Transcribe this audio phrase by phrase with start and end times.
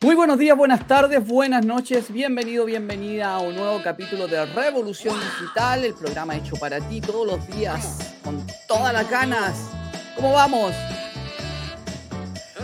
[0.00, 5.16] Muy buenos días, buenas tardes, buenas noches, bienvenido, bienvenida a un nuevo capítulo de Revolución
[5.18, 9.56] Digital, el programa hecho para ti todos los días, con todas las ganas.
[10.14, 10.72] ¿Cómo vamos?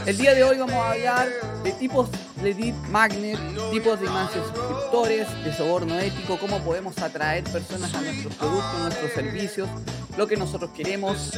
[0.06, 1.26] El día de hoy vamos a hablar
[1.64, 2.08] de tipos
[2.40, 3.40] de lead magnet,
[3.72, 9.10] tipos de más suscriptores, de soborno ético, cómo podemos atraer personas a nuestros productos, nuestros
[9.10, 9.68] servicios,
[10.16, 11.32] lo que nosotros queremos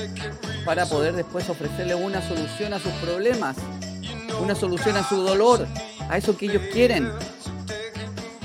[0.67, 3.57] para poder después ofrecerle una solución a sus problemas
[4.43, 5.66] una solución a su dolor,
[6.09, 7.11] a eso que ellos quieren.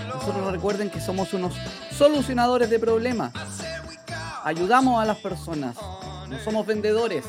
[0.08, 1.56] Nosotros recuerden que somos unos
[1.92, 3.34] solucionadores de problemas.
[4.44, 5.78] Ayudamos a las personas,
[6.30, 7.26] no somos vendedores.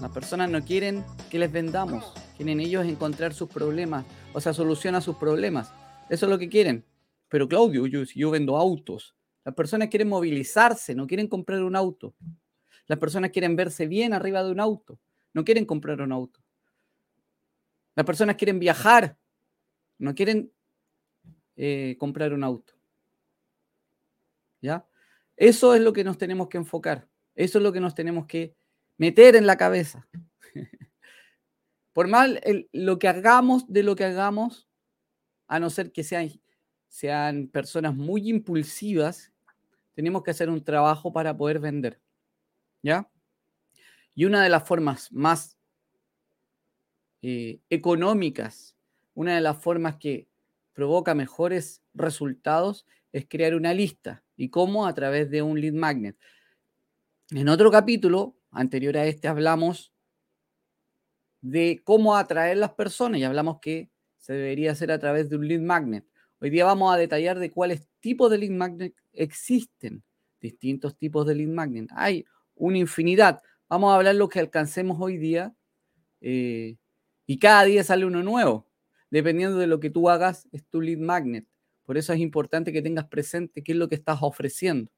[0.00, 5.02] Las personas no quieren que les vendamos, quieren ellos encontrar sus problemas, o sea, solucionar
[5.02, 5.72] sus problemas.
[6.08, 6.84] Eso es lo que quieren.
[7.28, 9.14] Pero Claudio, yo, yo vendo autos.
[9.44, 12.14] Las personas quieren movilizarse, no quieren comprar un auto.
[12.86, 14.98] Las personas quieren verse bien arriba de un auto,
[15.32, 16.39] no quieren comprar un auto.
[18.00, 19.18] Las personas quieren viajar,
[19.98, 20.50] no quieren
[21.54, 22.72] eh, comprar un auto.
[24.62, 24.86] ¿Ya?
[25.36, 27.06] Eso es lo que nos tenemos que enfocar.
[27.34, 28.56] Eso es lo que nos tenemos que
[28.96, 30.08] meter en la cabeza.
[31.92, 32.40] Por mal
[32.72, 34.66] lo que hagamos de lo que hagamos,
[35.46, 36.30] a no ser que sean,
[36.88, 39.30] sean personas muy impulsivas,
[39.92, 42.00] tenemos que hacer un trabajo para poder vender.
[42.82, 43.10] ¿Ya?
[44.14, 45.59] Y una de las formas más
[47.22, 48.76] eh, económicas,
[49.14, 50.28] una de las formas que
[50.72, 54.24] provoca mejores resultados es crear una lista.
[54.36, 54.86] ¿Y cómo?
[54.86, 56.16] A través de un lead magnet.
[57.30, 59.92] En otro capítulo, anterior a este, hablamos
[61.40, 65.48] de cómo atraer las personas y hablamos que se debería hacer a través de un
[65.48, 66.06] lead magnet.
[66.40, 70.02] Hoy día vamos a detallar de cuáles tipos de lead magnet existen.
[70.40, 71.90] Distintos tipos de lead magnet.
[71.94, 73.42] Hay una infinidad.
[73.68, 75.54] Vamos a hablar lo que alcancemos hoy día
[76.20, 76.76] eh,
[77.30, 78.66] y cada día sale uno nuevo.
[79.08, 81.46] Dependiendo de lo que tú hagas, es tu lead magnet.
[81.84, 84.90] Por eso es importante que tengas presente qué es lo que estás ofreciendo.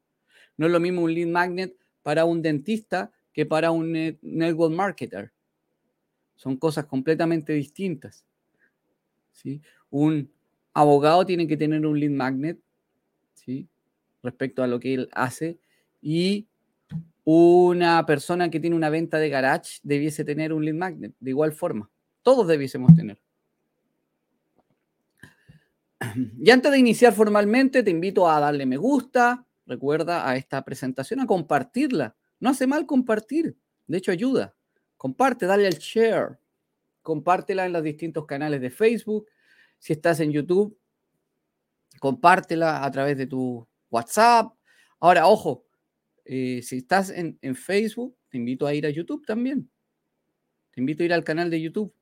[0.56, 3.92] No es lo mismo un lead magnet para un dentista que para un
[4.22, 5.30] network marketer.
[6.34, 8.24] Son cosas completamente distintas.
[9.32, 9.60] ¿sí?
[9.90, 10.32] Un
[10.72, 12.58] abogado tiene que tener un lead magnet
[13.34, 13.68] ¿sí?
[14.22, 15.58] respecto a lo que él hace
[16.00, 16.46] y
[17.24, 21.52] una persona que tiene una venta de garage debiese tener un lead magnet de igual
[21.52, 21.91] forma.
[22.22, 23.20] Todos debiésemos tener.
[26.38, 31.20] Y antes de iniciar formalmente, te invito a darle me gusta, recuerda a esta presentación,
[31.20, 32.16] a compartirla.
[32.40, 33.56] No hace mal compartir,
[33.86, 34.54] de hecho ayuda.
[34.96, 36.38] Comparte, dale al share,
[37.02, 39.28] compártela en los distintos canales de Facebook.
[39.78, 40.76] Si estás en YouTube,
[41.98, 44.52] compártela a través de tu WhatsApp.
[45.00, 45.64] Ahora, ojo,
[46.24, 49.70] eh, si estás en, en Facebook, te invito a ir a YouTube también.
[50.72, 51.92] Te invito a ir al canal de YouTube.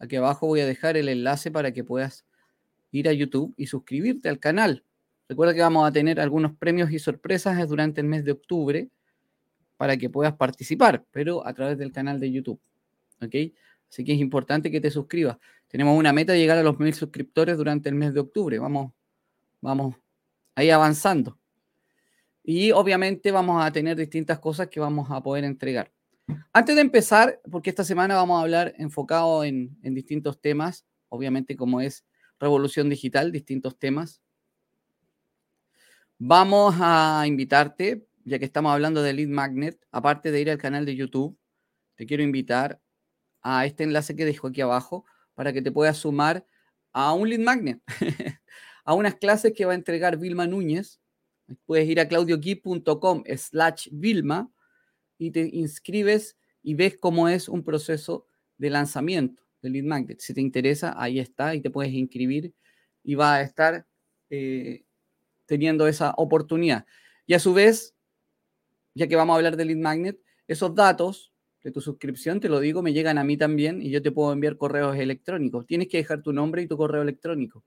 [0.00, 2.24] Aquí abajo voy a dejar el enlace para que puedas
[2.90, 4.82] ir a YouTube y suscribirte al canal.
[5.28, 8.88] Recuerda que vamos a tener algunos premios y sorpresas durante el mes de octubre
[9.76, 12.60] para que puedas participar, pero a través del canal de YouTube.
[13.22, 13.34] ¿Ok?
[13.88, 15.36] Así que es importante que te suscribas.
[15.68, 18.58] Tenemos una meta de llegar a los mil suscriptores durante el mes de octubre.
[18.58, 18.92] Vamos,
[19.60, 19.96] vamos
[20.54, 21.38] ahí avanzando.
[22.42, 25.92] Y obviamente vamos a tener distintas cosas que vamos a poder entregar.
[26.52, 31.80] Antes de empezar, porque esta semana vamos a hablar enfocado en, distintos temas, obviamente como
[31.80, 32.04] es
[32.38, 34.20] revolución digital, distintos temas.
[36.18, 40.84] Vamos a invitarte, ya que estamos hablando de Lead Magnet, aparte de ir al canal
[40.84, 41.38] de YouTube,
[41.94, 42.80] te quiero invitar
[43.42, 45.04] a este enlace que dejo aquí abajo
[45.34, 46.44] para que te puedas sumar
[46.92, 47.80] a un Lead Magnet,
[48.84, 51.00] a unas clases que va a entregar Vilma Núñez.
[51.64, 54.50] Puedes ir a claudioquip.com slash Vilma
[55.20, 58.26] y te inscribes y ves cómo es un proceso
[58.56, 60.18] de lanzamiento del lead magnet.
[60.20, 62.54] Si te interesa, ahí está y te puedes inscribir
[63.04, 63.86] y va a estar
[64.30, 64.82] eh,
[65.44, 66.86] teniendo esa oportunidad.
[67.26, 67.94] Y a su vez,
[68.94, 71.32] ya que vamos a hablar del lead magnet, esos datos
[71.62, 74.32] de tu suscripción, te lo digo, me llegan a mí también y yo te puedo
[74.32, 75.66] enviar correos electrónicos.
[75.66, 77.62] Tienes que dejar tu nombre y tu correo electrónico.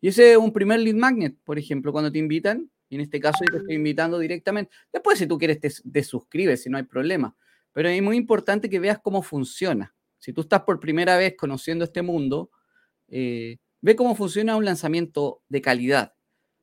[0.00, 3.20] Y ese es un primer lead magnet, por ejemplo, cuando te invitan, y en este
[3.20, 4.70] caso yo te estoy invitando directamente.
[4.92, 7.36] Después, si tú quieres, te, suscribes, si no hay problema.
[7.72, 9.94] Pero es muy importante que veas cómo funciona.
[10.18, 12.50] Si tú estás por primera vez conociendo este mundo,
[13.08, 16.14] eh, ve cómo funciona un lanzamiento de calidad.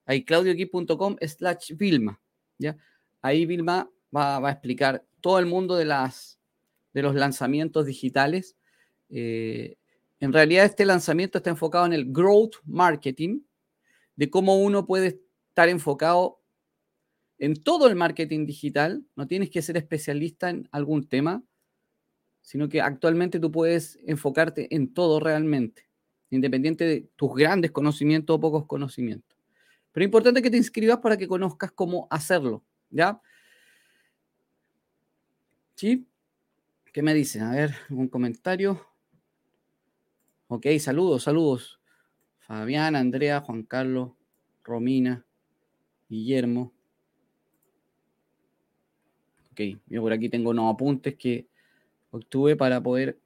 [0.06, 2.20] Ahí claudioqui.com slash Vilma.
[2.58, 2.78] ¿ya?
[3.22, 6.40] Ahí Vilma va, a explicar todo el mundo de, las,
[6.94, 8.56] de los lanzamientos digitales.
[9.10, 9.78] Eh,
[10.20, 13.42] en realidad este lanzamiento está enfocado en el growth marketing,
[14.16, 15.23] de cómo uno puede
[15.54, 16.42] estar enfocado
[17.38, 21.44] en todo el marketing digital, no tienes que ser especialista en algún tema,
[22.42, 25.88] sino que actualmente tú puedes enfocarte en todo realmente.
[26.32, 29.38] independiente de tus grandes conocimientos o pocos conocimientos.
[29.92, 33.22] Pero es importante que te inscribas para que conozcas cómo hacerlo, ¿ya?
[35.76, 36.08] ¿Sí?
[36.92, 37.44] ¿Qué me dicen?
[37.44, 38.84] A ver, un comentario.
[40.48, 41.80] Ok, saludos, saludos.
[42.40, 44.14] Fabián, Andrea, Juan Carlos,
[44.64, 45.24] Romina,
[46.14, 46.72] Guillermo.
[49.52, 51.48] Ok, yo por aquí tengo unos apuntes que
[52.12, 53.20] obtuve para poder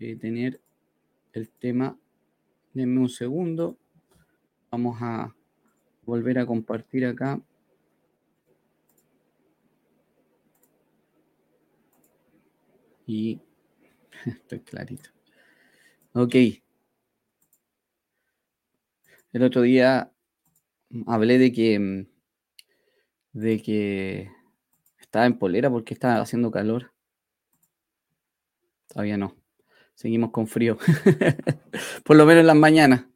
[0.00, 0.60] eh, tener
[1.32, 1.96] el tema.
[2.74, 3.78] Denme un segundo.
[4.72, 5.32] Vamos a
[6.04, 7.40] volver a compartir acá.
[13.06, 13.40] Y
[14.26, 15.10] estoy clarito.
[16.12, 16.34] Ok.
[19.32, 20.10] El otro día
[21.06, 22.06] hablé de que mm,
[23.32, 24.30] de que
[24.98, 26.92] estaba en polera porque estaba haciendo calor.
[28.88, 29.36] Todavía no.
[29.94, 30.78] Seguimos con frío.
[32.04, 33.06] por lo menos en las mañanas.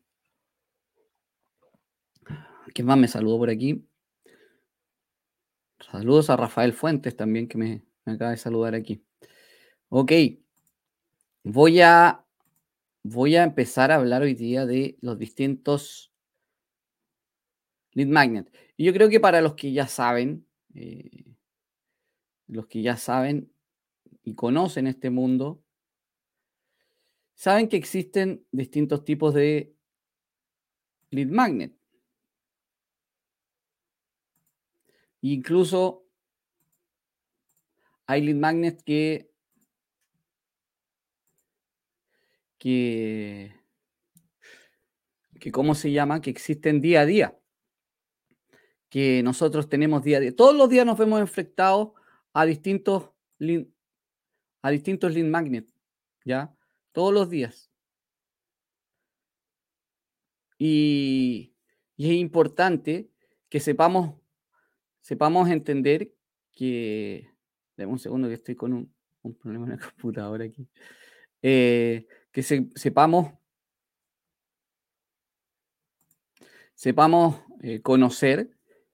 [2.74, 3.84] ¿Quién más me saludó por aquí?
[5.80, 9.02] Saludos a Rafael Fuentes también que me, me acaba de saludar aquí.
[9.88, 10.12] Ok.
[11.42, 12.24] Voy a
[13.02, 16.09] voy a empezar a hablar hoy día de los distintos
[17.92, 18.52] lead magnet.
[18.76, 21.24] Y yo creo que para los que ya saben, eh,
[22.46, 23.52] los que ya saben
[24.22, 25.62] y conocen este mundo,
[27.34, 29.74] saben que existen distintos tipos de
[31.10, 31.74] lead magnet.
[35.22, 36.06] Incluso
[38.06, 39.30] hay lead magnets que
[42.60, 43.54] que,
[45.40, 46.20] que, ¿cómo se llama?
[46.20, 47.39] Que existen día a día,
[48.90, 50.34] que nosotros tenemos día a día.
[50.34, 51.92] Todos los días nos vemos enfrentados
[52.32, 53.10] a distintos,
[54.62, 55.72] a distintos lead magnets,
[56.24, 56.54] ¿ya?
[56.92, 57.70] Todos los días.
[60.58, 61.54] Y,
[61.96, 63.08] y es importante
[63.48, 64.20] que sepamos,
[65.00, 66.12] sepamos entender
[66.52, 67.30] que...
[67.76, 70.68] Dame un segundo que estoy con un, un problema en la computadora aquí.
[71.42, 73.32] Eh, que sepamos,
[76.74, 78.50] sepamos eh, conocer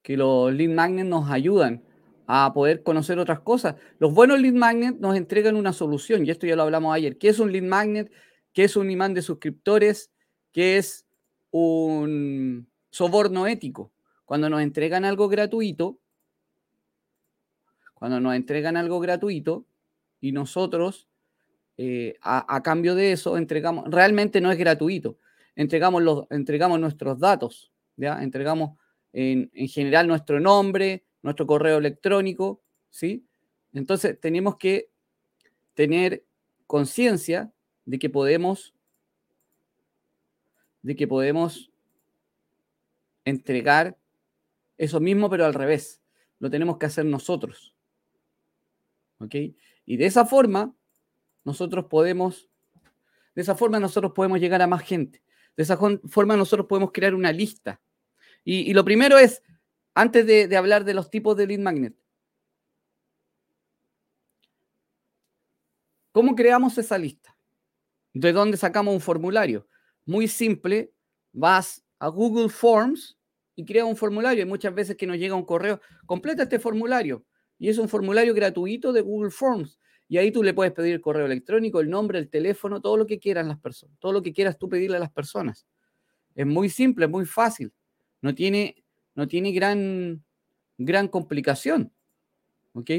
[0.07, 1.83] que los lead magnets nos ayudan
[2.29, 3.75] a poder conocer otras cosas.
[3.99, 7.19] Los buenos lead magnets nos entregan una solución, y esto ya lo hablamos ayer.
[7.19, 8.13] ¿Qué es un lead magnet?
[8.53, 10.13] ¿Qué es un imán de suscriptores?
[10.53, 11.09] ¿Qué es
[11.51, 13.91] un soborno ético?
[14.25, 15.99] Cuando nos entregan algo gratuito,
[17.95, 19.67] cuando nos entregan algo gratuito
[20.21, 21.09] y nosotros
[21.79, 25.19] eh, a, cambio de eso entregamos, realmente no es gratuito,
[25.57, 28.23] entregamos, los, entregamos nuestros datos, ¿ya?
[28.23, 28.79] entregamos
[29.19, 33.27] en, general nuestro nombre, nuestro correo electrónico, ¿sí?
[33.73, 34.91] Entonces tenemos que
[35.73, 36.27] tener
[36.67, 37.51] conciencia
[37.87, 38.75] de que podemos
[40.83, 41.73] de que podemos
[43.25, 43.99] entregar
[44.77, 46.01] eso mismo, pero al revés.
[46.39, 47.75] Lo tenemos que hacer nosotros.
[49.19, 49.35] ¿Ok?
[49.87, 50.77] Y de esa forma
[51.43, 52.49] nosotros podemos,
[53.35, 55.23] de esa forma nosotros podemos llegar a más gente.
[55.57, 57.81] De esa forma nosotros podemos crear una lista.
[58.49, 59.43] Y, lo primero es,
[59.93, 61.97] antes de, hablar de los tipos de lead magnet,
[66.13, 67.37] ¿cómo creamos esa lista?
[68.15, 69.67] ¿De dónde sacamos un formulario?
[70.05, 70.93] Muy simple,
[71.33, 73.19] vas a Google Forms
[73.57, 74.45] y crea un formulario.
[74.45, 77.27] Hay muchas veces que nos llega un correo, completa este formulario.
[77.59, 79.81] Y es un formulario gratuito de Google Forms.
[80.07, 83.09] Y ahí tú le puedes pedir el correo electrónico, el nombre, el teléfono, todo lo
[83.09, 85.67] que quieran las personas, todo lo que quieras tú pedirle a las personas.
[86.37, 87.73] Es muy simple, es muy fácil.
[88.27, 88.83] No tiene,
[89.15, 90.21] no tiene gran,
[90.79, 91.93] gran complicación.
[92.73, 92.91] ¿Ok?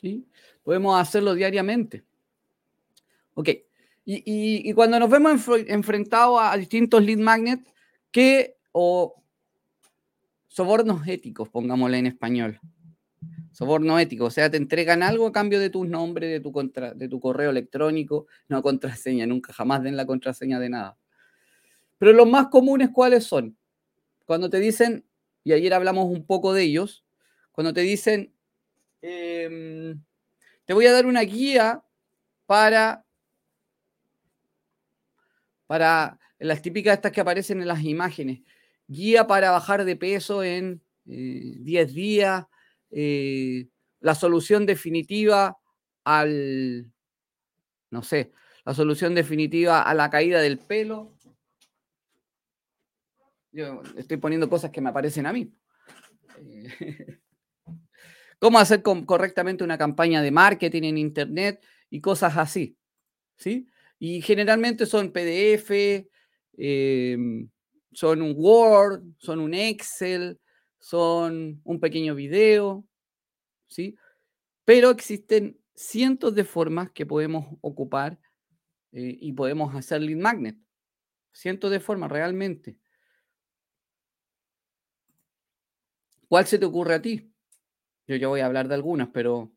[0.00, 0.26] ¿Sí?
[0.62, 2.02] Podemos hacerlo diariamente.
[3.34, 3.50] Ok.
[4.06, 7.74] Y, cuando nos vemos enfrentados a, distintos lead magnets,
[8.10, 9.22] ¿qué o
[10.46, 12.58] sobornos éticos, pongámosle en español.
[13.56, 16.92] Soborno ético, o sea, te entregan algo a cambio de tu nombre, de tu, contra,
[16.92, 20.98] de tu correo electrónico, no contraseña, nunca jamás den la contraseña de nada.
[21.96, 23.56] Pero los más comunes, ¿cuáles son?
[24.26, 25.06] Cuando te dicen,
[25.42, 27.06] y ayer hablamos un poco de ellos,
[27.50, 28.34] cuando te dicen,
[29.00, 30.02] em,
[30.66, 31.82] te voy a dar una guía
[32.44, 33.06] para,
[35.66, 38.40] para las típicas estas que aparecen en las imágenes
[38.88, 42.46] guía para bajar de peso en 10 eh, días,
[42.90, 43.68] eh,
[44.00, 45.58] la solución definitiva
[46.04, 46.90] al,
[47.90, 48.32] no sé,
[48.64, 51.16] la solución definitiva a la caída del pelo.
[53.52, 55.52] Yo estoy poniendo cosas que me aparecen a mí.
[58.38, 62.76] cómo hacer correctamente una campaña de marketing en Internet y cosas así.
[63.36, 63.68] ¿sí?
[63.98, 66.08] Y generalmente son PDF,
[66.56, 67.48] em,
[67.92, 70.38] son un Word, son un Excel,
[70.86, 72.86] son un pequeño video,
[73.66, 73.96] ¿sí?
[74.64, 78.20] Pero existen cientos de formas que podemos ocupar
[78.92, 80.56] eh, y podemos hacer lead magnet.
[81.32, 82.78] Cientos de formas, realmente.
[86.28, 87.32] ¿Cuál se te ocurre a ti?
[88.06, 89.52] Yo ya voy a hablar de algunas, pero,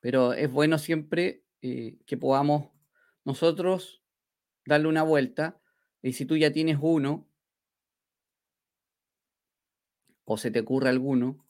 [0.00, 2.72] pero es bueno siempre eh, que podamos
[3.24, 4.02] nosotros
[4.64, 5.60] darle una vuelta.
[6.02, 7.28] Y si tú ya tienes uno,
[10.26, 11.46] o se te ocurre alguno,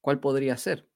[0.00, 0.88] ¿cuál podría ser?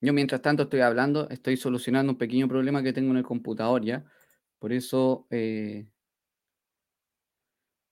[0.00, 3.84] Yo mientras tanto estoy hablando, estoy solucionando un pequeño problema que tengo en el computador
[3.84, 4.04] ya.
[4.58, 5.86] Por eso, eh,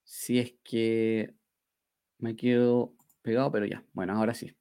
[0.05, 1.35] si es que
[2.19, 3.85] me quedo pegado, pero ya.
[3.93, 4.55] Bueno, ahora sí.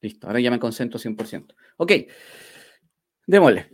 [0.00, 1.54] Listo, ahora ya me concentro 100%.
[1.76, 1.92] Ok,
[3.26, 3.70] démosle.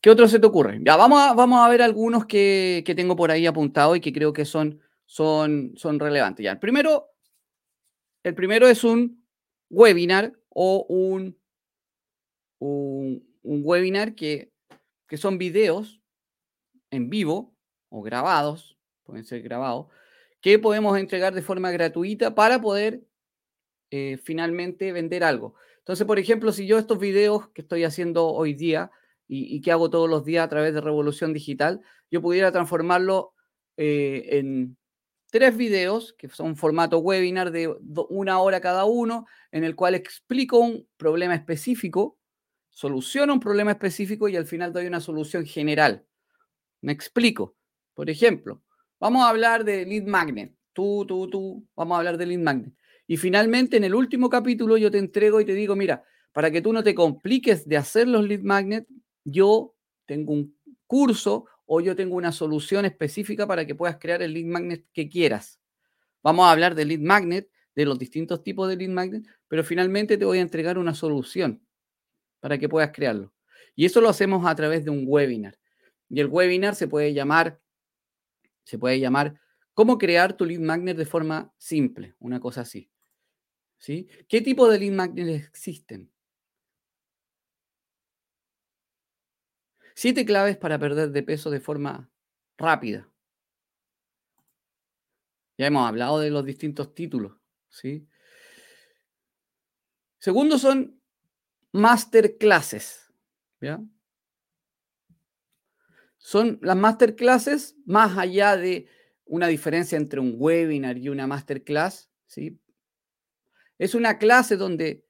[0.00, 0.78] ¿Qué otro se te ocurre?
[0.82, 4.32] Ya, vamos a, vamos a ver algunos que, tengo por ahí apuntados y que creo
[4.32, 6.44] que son, son, son relevantes.
[6.44, 7.08] Ya, el primero,
[8.22, 9.24] el primero es un
[9.70, 11.38] webinar o un,
[12.58, 14.52] un, webinar que,
[15.08, 16.00] que son videos
[16.90, 17.54] en vivo
[17.88, 19.86] o grabados, pueden ser grabados,
[20.40, 23.02] que podemos entregar de forma gratuita para poder
[23.90, 25.54] eh, finalmente vender algo.
[25.78, 28.90] Entonces, por ejemplo, si yo estos videos que estoy haciendo hoy día
[29.28, 33.34] y, que hago todos los días a través de Revolución Digital, yo pudiera transformarlo
[33.76, 34.76] eh, en
[35.30, 37.74] tres videos que son formato webinar de
[38.08, 42.18] una hora cada uno, en el cual explico un problema específico,
[42.70, 46.04] soluciono un problema específico y al final doy una solución general.
[46.82, 47.56] Me explico.
[47.94, 48.62] Por ejemplo,
[49.00, 50.54] vamos a hablar de lead magnet.
[50.72, 52.74] Tú, tú, tú, vamos a hablar de lead magnet.
[53.06, 56.60] Y finalmente, en el último capítulo, yo te entrego y te digo, mira, para que
[56.60, 58.86] tú no te compliques de hacer los lead magnet,
[59.24, 60.54] yo tengo un
[60.86, 65.08] curso o yo tengo una solución específica para que puedas crear el lead magnet que
[65.08, 65.60] quieras.
[66.22, 70.16] Vamos a hablar de lead magnet, de los distintos tipos de lead magnet, pero finalmente
[70.16, 71.62] te voy a entregar una solución
[72.40, 73.32] para que puedas crearlo.
[73.74, 75.58] Y eso lo hacemos a través de un webinar.
[76.08, 77.60] Y el webinar se puede llamar,
[78.64, 79.38] se puede llamar
[79.74, 82.90] cómo crear tu lead magnet de forma simple, una cosa así.
[83.78, 84.08] ¿Sí?
[84.28, 86.10] ¿Qué tipo de lead magnets existen?
[89.98, 92.10] Siete claves para perder de peso de forma
[92.58, 93.10] rápida.
[95.56, 97.32] Ya hemos hablado de los distintos títulos,
[97.70, 98.06] ¿sí?
[100.18, 101.00] Segundo son
[101.72, 103.10] masterclasses,
[103.58, 103.80] ¿ya?
[106.18, 108.90] Son las masterclasses más allá de
[109.24, 112.60] una diferencia entre un webinar y una masterclass, ¿sí?
[113.78, 115.06] Es una clase donde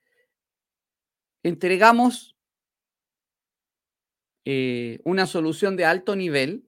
[1.42, 2.35] entregamos
[4.48, 6.64] eh, una solución de alto nivel.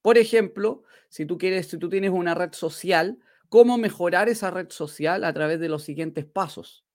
[0.00, 3.18] Por ejemplo, si tú quieres, si tú tienes una red social,
[3.50, 6.86] cómo mejorar esa red social a través de los siguientes pasos.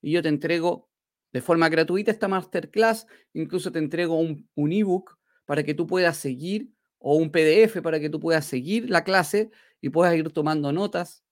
[0.00, 0.88] Y yo te entrego
[1.32, 6.72] de forma gratuita esta masterclass, incluso te entrego un, ebook para que tú puedas seguir
[6.98, 9.50] o un PDF para que tú puedas seguir la clase
[9.82, 11.24] y puedas ir tomando notas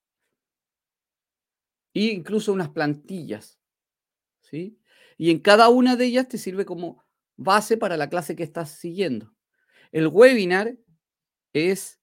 [1.95, 3.59] e incluso unas plantillas.
[4.41, 4.79] ¿sí?
[5.17, 7.03] Y en cada una de ellas te sirve como
[7.39, 9.33] base para la clase que estás siguiendo.
[9.91, 10.77] El webinar
[11.53, 11.99] es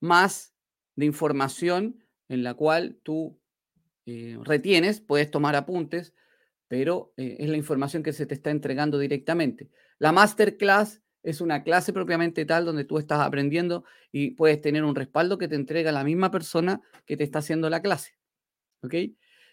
[0.00, 0.54] más
[0.96, 3.40] de información en la cual tú
[4.04, 6.12] eh, retienes, puedes tomar apuntes,
[6.66, 9.70] pero eh, es la información que se te está entregando directamente.
[9.98, 14.94] La masterclass es una clase propiamente tal donde tú estás aprendiendo y puedes tener un
[14.94, 18.18] respaldo que te entrega la misma persona que te está haciendo la clase.
[18.82, 18.94] ¿Ok?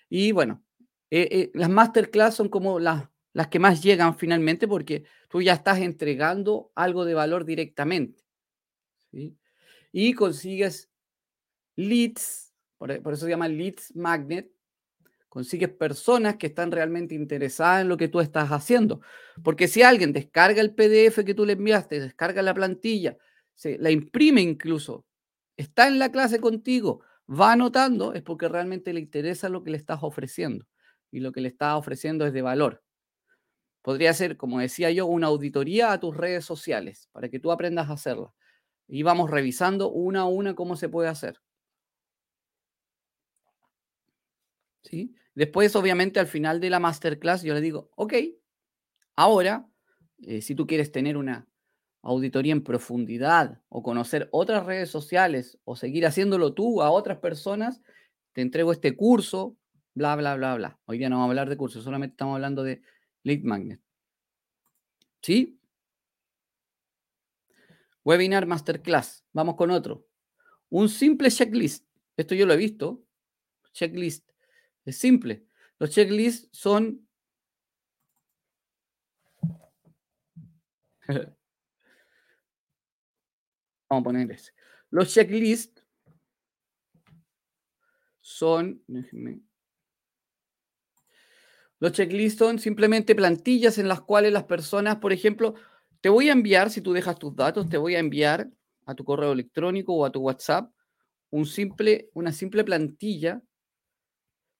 [0.10, 0.64] Y bueno,
[1.12, 5.80] eh, las masterclass son como las, las que más llegan finalmente porque tú ya estás
[5.80, 8.24] entregando algo de valor directamente.
[9.92, 10.90] Y consigues
[11.76, 14.50] leads, por, por eso se llama leads magnet,
[15.28, 19.02] consigues personas que están realmente interesadas en lo que tú estás haciendo.
[19.44, 23.18] Porque si alguien descarga el PDF que tú le enviaste, descarga la plantilla,
[23.54, 25.06] se, la imprime incluso,
[25.58, 29.78] está en la clase contigo, va anotando, es porque realmente le interesa lo que le
[29.78, 30.66] estás ofreciendo.
[31.12, 32.85] Y lo que le estás ofreciendo es de valor.
[33.86, 37.88] Podría ser, como decía yo, una auditoría a tus redes sociales para que tú aprendas
[37.88, 38.34] a hacerla.
[38.88, 41.40] Y vamos revisando una a una cómo se puede hacer.
[44.82, 45.14] ¿Sí?
[45.36, 48.16] Después, obviamente, al final de la masterclass, yo le digo, ok,
[49.16, 49.70] ahora,
[50.24, 51.48] eh, si tú quieres tener una
[52.02, 57.84] auditoría en profundidad o conocer otras redes sociales o seguir haciéndolo tú a otras personas,
[58.34, 59.56] te entrego este curso,
[59.94, 60.80] bla, bla, bla, bla.
[60.86, 62.82] Hoy día no vamos a hablar de cursos, solamente estamos hablando de
[63.26, 63.82] lead magnet.
[65.22, 65.60] ¿Sí?
[68.04, 69.26] Webinar Masterclass.
[69.34, 70.08] Vamos con otro.
[70.70, 71.86] Un simple checklist.
[72.16, 73.04] Esto yo lo he visto.
[73.74, 74.30] Checklist.
[74.86, 75.48] Es simple.
[75.80, 77.10] Los checklists son...
[83.90, 84.54] Vamos a poner ese.
[84.92, 85.84] Los checklists
[88.22, 88.84] son...
[91.80, 95.56] Los checklists son simplemente plantillas en las cuales las personas, por ejemplo,
[96.02, 98.50] te voy a enviar, si tú dejas tus datos, te voy a enviar
[98.86, 100.72] a tu correo electrónico o a tu WhatsApp
[101.44, 103.42] simple, una simple plantilla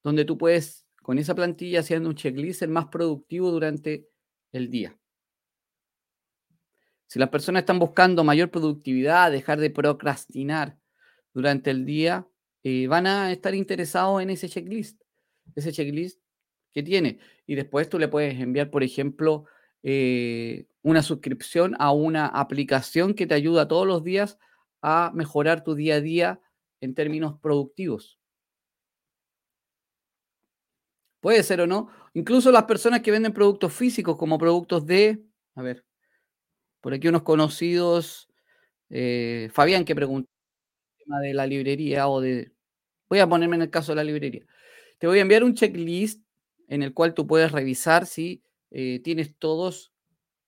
[0.02, 4.08] donde tú puedes, con esa plantilla, haciendo un checklist, más productivo durante
[4.52, 4.96] el día.
[7.06, 10.76] Si las personas están buscando mayor productividad, dejar de procrastinar
[11.32, 12.28] durante el día,
[12.62, 15.00] eh, van a estar interesados en ese checklist,
[15.54, 16.20] ese checklist
[16.76, 17.18] que tiene.
[17.46, 19.46] Y después tú le puedes enviar, por ejemplo,
[19.82, 24.38] eh, una suscripción a una aplicación que te ayuda todos los días
[24.82, 26.40] a mejorar tu día a día
[26.82, 28.18] en términos productivos.
[31.20, 31.88] Puede ser o no.
[32.12, 35.82] Incluso las personas que venden productos físicos como productos de, a ver,
[36.82, 38.28] por aquí unos conocidos,
[38.90, 40.28] eh, Fabián que preguntó
[40.98, 42.52] tema de la librería o de,
[43.08, 44.44] voy a ponerme en el caso de la librería.
[44.98, 46.25] Te voy a enviar un checklist
[46.68, 49.92] en el cual tú puedes revisar si eh, tienes todos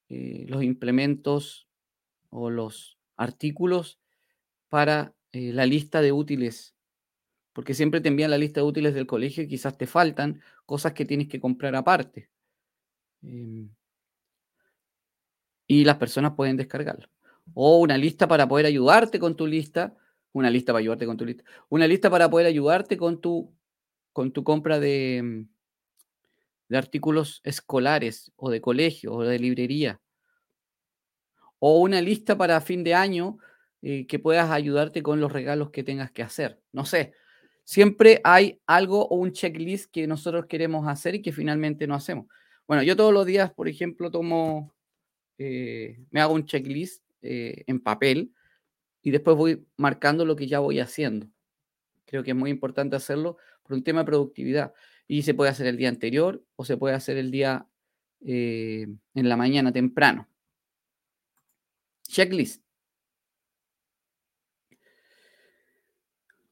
[0.09, 1.69] eh, los implementos
[2.31, 3.99] o los artículos
[4.69, 6.75] para eh, la lista de útiles,
[7.53, 10.93] porque siempre te envían la lista de útiles del colegio y quizás te faltan cosas
[10.93, 12.31] que tienes que comprar aparte.
[13.23, 13.71] Em,
[15.67, 17.09] y las personas pueden descargarlo.
[17.55, 19.97] O una lista para poder ayudarte con tu lista,
[20.33, 23.55] una lista para ayudarte con tu lista, una lista para poder ayudarte con tu,
[24.13, 25.49] con tu compra de, em,
[26.69, 30.01] de artículos escolares o de colegio o de librería.
[31.59, 33.39] O una lista para fin de año
[33.83, 36.61] eh, que puedas ayudarte con los regalos que tengas que hacer.
[36.73, 37.13] No sé,
[37.65, 42.27] siempre hay algo o un checklist que nosotros queremos hacer y que finalmente no hacemos.
[42.67, 44.75] Bueno, yo todos los días, por ejemplo, tomo,
[45.39, 48.33] eh, me hago un checklist eh, en papel
[49.03, 51.29] y después voy marcando lo que ya voy haciendo.
[52.05, 54.73] Creo que es muy importante hacerlo por un tema de productividad.
[55.09, 57.67] Y se puede hacer el día anterior o se puede hacer el día
[58.25, 60.29] eh, en la mañana temprano.
[62.07, 62.63] Checklist.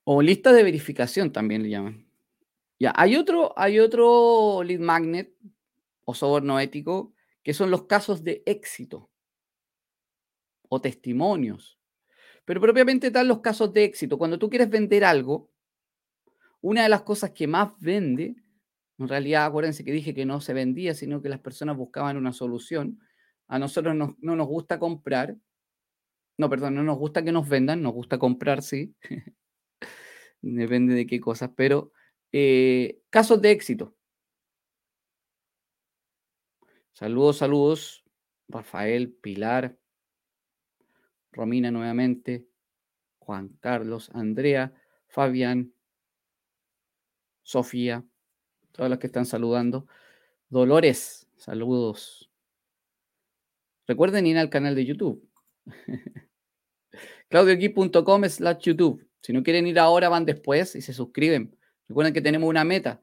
[0.04, 2.06] O lista de verificación también le llaman.
[2.78, 5.34] Ya, hay otro, hay otro lead magnet
[6.04, 9.10] o soborno ético que son los casos de éxito
[10.68, 11.78] o testimonios.
[12.44, 14.18] Pero propiamente tal los casos de éxito.
[14.18, 15.50] Cuando tú quieres vender algo,
[16.60, 18.36] una de las cosas que más vende
[18.98, 22.32] en realidad, acuérdense que dije que no se vendía, sino que las personas buscaban una
[22.32, 22.98] solución.
[23.46, 25.36] A nosotros no, nos gusta comprar.
[26.38, 28.94] No, perdón, no nos gusta que nos vendan, nos gusta comprar, sí.
[30.40, 31.92] Depende de qué cosas, pero
[32.32, 33.94] eh, casos de éxito.
[36.92, 38.02] Saludos, saludos.
[38.48, 39.76] Rafael, Pilar,
[41.32, 42.46] Romina nuevamente,
[43.18, 44.72] Juan Carlos, Andrea,
[45.08, 45.74] Fabián,
[47.42, 48.06] Sofía
[48.76, 49.86] todas las que están saludando.
[50.48, 52.30] Dolores, saludos.
[53.86, 55.28] Recuerden ir al canal de YouTube.
[57.28, 59.06] claudioqui.com slash YouTube.
[59.22, 61.56] Si no quieren ir ahora, van después y se suscriben.
[61.88, 63.00] Recuerden que tenemos una meta.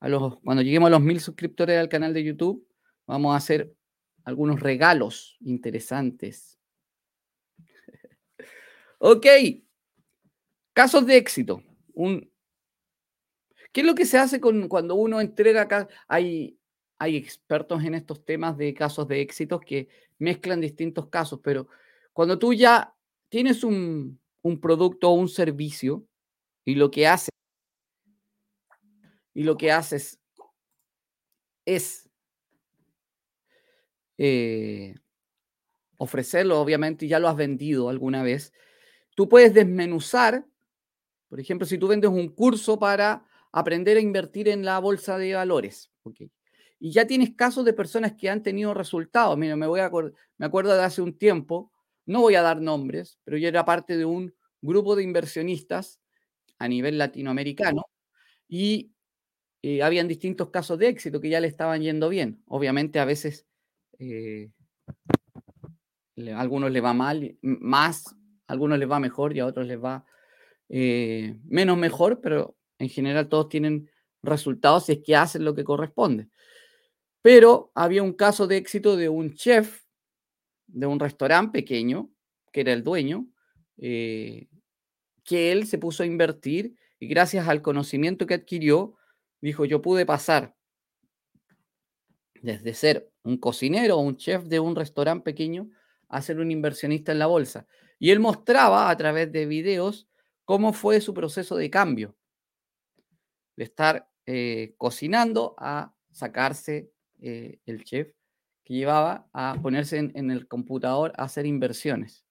[0.00, 2.66] A los, cuando lleguemos a los mil suscriptores al canal de YouTube,
[3.06, 3.74] vamos a hacer
[4.24, 6.58] algunos regalos interesantes.
[8.98, 9.26] ok.
[10.72, 11.62] Casos de éxito.
[11.94, 12.30] Un,
[13.76, 15.86] ¿Qué es lo que se hace con, cuando uno entrega acá?
[16.08, 16.58] Hay,
[16.98, 21.68] hay expertos en estos temas de casos de éxitos que mezclan distintos casos, pero
[22.14, 22.94] cuando tú ya
[23.28, 24.18] tienes un,
[24.62, 26.06] producto o un servicio
[26.64, 27.28] y lo que haces
[29.34, 30.18] y lo que haces
[31.66, 32.08] es
[34.16, 34.94] eh,
[35.98, 38.54] ofrecerlo, obviamente, ya lo has vendido alguna vez,
[39.14, 40.46] tú puedes desmenuzar,
[41.28, 45.32] por ejemplo, si tú vendes un curso para aprender a invertir en la bolsa de
[45.32, 45.90] valores.
[46.78, 49.38] Y ya tienes casos de personas que han tenido resultados.
[49.38, 49.90] Mira, me, voy a
[50.36, 51.72] me acuerdo de hace un tiempo,
[52.04, 56.02] no voy a dar nombres, pero yo era parte de un grupo de inversionistas
[56.58, 57.86] a nivel latinoamericano
[58.46, 58.92] y
[59.62, 62.42] eh, habían distintos casos de éxito que ya le estaban yendo bien.
[62.48, 63.46] Obviamente a veces
[63.98, 64.50] eh,
[66.30, 68.14] a algunos les va mal, más,
[68.48, 70.04] a algunos les va mejor y a otros les va
[70.68, 73.90] eh, menos mejor, pero en general todos tienen
[74.22, 76.28] resultados si es que hacen lo que corresponde.
[77.22, 79.82] Pero había un caso de éxito de un chef
[80.66, 82.10] de un restaurante pequeño,
[82.52, 83.26] que era el dueño,
[83.78, 84.48] eh,
[85.24, 88.94] que él se puso a invertir y gracias al conocimiento que adquirió,
[89.40, 90.54] dijo, yo pude pasar
[92.42, 95.68] desde ser un cocinero o un chef de un restaurante pequeño
[96.08, 97.66] a ser un inversionista en la bolsa.
[97.98, 100.08] Y él mostraba a través de videos
[100.44, 102.16] cómo fue su proceso de cambio,
[103.56, 106.90] de estar eh, cocinando a sacarse
[107.20, 108.12] eh, el chef
[108.64, 112.24] que llevaba a ponerse en, el computador a hacer inversiones.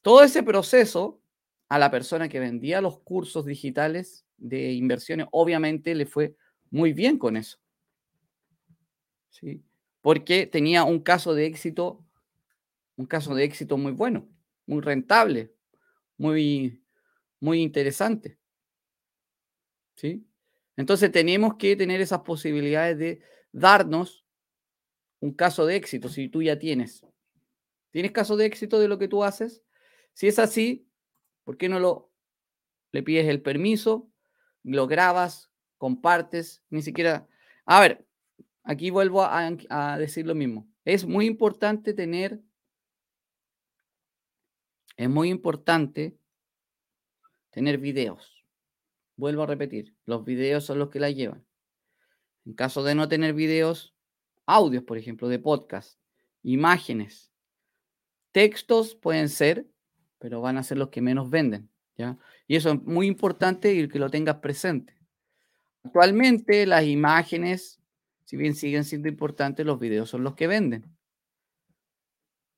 [0.00, 1.20] Todo ese proceso
[1.68, 6.34] a la persona que vendía los cursos digitales de inversiones, obviamente le fue
[6.70, 7.58] muy bien con eso.
[9.28, 9.62] ¿Sí?
[10.00, 12.02] Porque tenía un caso de éxito,
[12.96, 14.26] un caso de éxito muy bueno,
[14.64, 15.52] muy rentable,
[16.16, 16.82] muy,
[17.38, 18.38] muy interesante.
[19.98, 20.24] ¿Sí?
[20.76, 24.24] Entonces tenemos que tener esas posibilidades de darnos
[25.18, 27.04] un caso de éxito si tú ya tienes.
[27.90, 29.64] ¿Tienes caso de éxito de lo que tú haces?
[30.12, 30.88] Si es así,
[31.42, 32.12] ¿por qué no lo
[32.92, 34.08] le pides el permiso,
[34.62, 37.26] lo grabas, compartes, ni siquiera...
[37.66, 38.06] A ver,
[38.62, 40.68] aquí vuelvo a, a decir lo mismo.
[40.84, 42.40] Es muy importante tener,
[44.96, 46.16] es muy importante
[47.50, 48.37] tener videos.
[49.18, 51.44] Vuelvo a repetir, los videos son los que la llevan.
[52.46, 53.92] En caso de no tener videos,
[54.46, 55.98] audios, por ejemplo, de podcast,
[56.44, 57.32] imágenes,
[58.30, 59.66] textos pueden ser,
[60.20, 61.68] pero van a ser los que menos venden.
[61.96, 62.16] ¿ya?
[62.46, 64.94] Y eso es muy importante y que lo tengas presente.
[65.82, 67.80] Actualmente las imágenes,
[68.24, 70.96] si bien siguen siendo importantes, los videos son los que venden.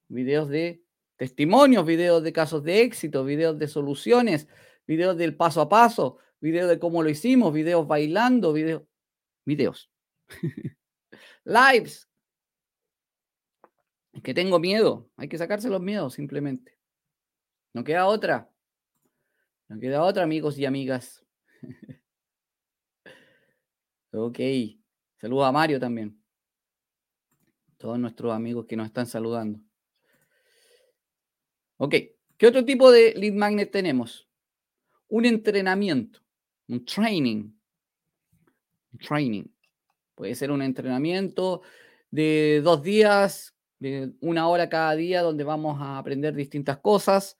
[0.08, 0.84] Videos de
[1.16, 4.46] testimonios, videos de casos de éxito, videos de soluciones,
[4.86, 8.82] videos del paso a paso, videos de cómo lo hicimos, videos bailando, videos,
[9.44, 9.90] videos.
[11.44, 12.08] Lives.
[14.12, 15.10] Es que tengo miedo.
[15.16, 16.78] Hay que sacarse los miedos simplemente.
[17.72, 18.50] No queda otra.
[19.68, 21.24] No queda otra, amigos y amigas.
[24.12, 24.38] ok.
[25.20, 26.20] Saludos a Mario también.
[27.76, 29.60] Todos nuestros amigos que nos están saludando.
[31.76, 31.94] Ok.
[32.36, 34.28] ¿Qué otro tipo de lead magnet tenemos?
[35.08, 36.20] Un entrenamiento,
[36.70, 37.52] un training.
[38.92, 39.44] Un training.
[40.14, 41.62] Puede ser un entrenamiento
[42.10, 47.38] de dos días, de una hora cada día, donde vamos a aprender distintas cosas.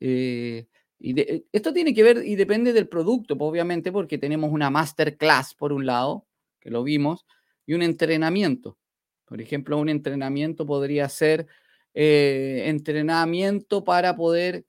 [0.00, 0.66] Eh,
[0.98, 4.70] y eh, esto tiene que ver y depende del producto, pues, obviamente, porque tenemos una
[4.70, 6.26] masterclass por un lado,
[6.60, 7.26] que lo vimos,
[7.66, 8.78] y un entrenamiento.
[9.24, 11.46] Por ejemplo, un entrenamiento podría ser
[11.94, 14.66] eh, entrenamiento para poder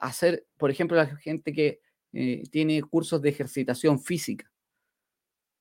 [0.00, 1.80] hacer, por ejemplo, la gente que
[2.12, 4.50] tiene cursos de ejercitación física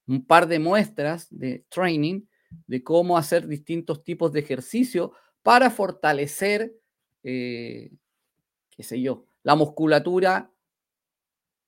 [0.08, 2.22] un par de muestras de training
[2.66, 5.12] de cómo hacer distintos tipos de ejercicio
[5.44, 6.74] para fortalecer,
[7.24, 7.92] eh,
[8.70, 10.50] qué sé yo, la musculatura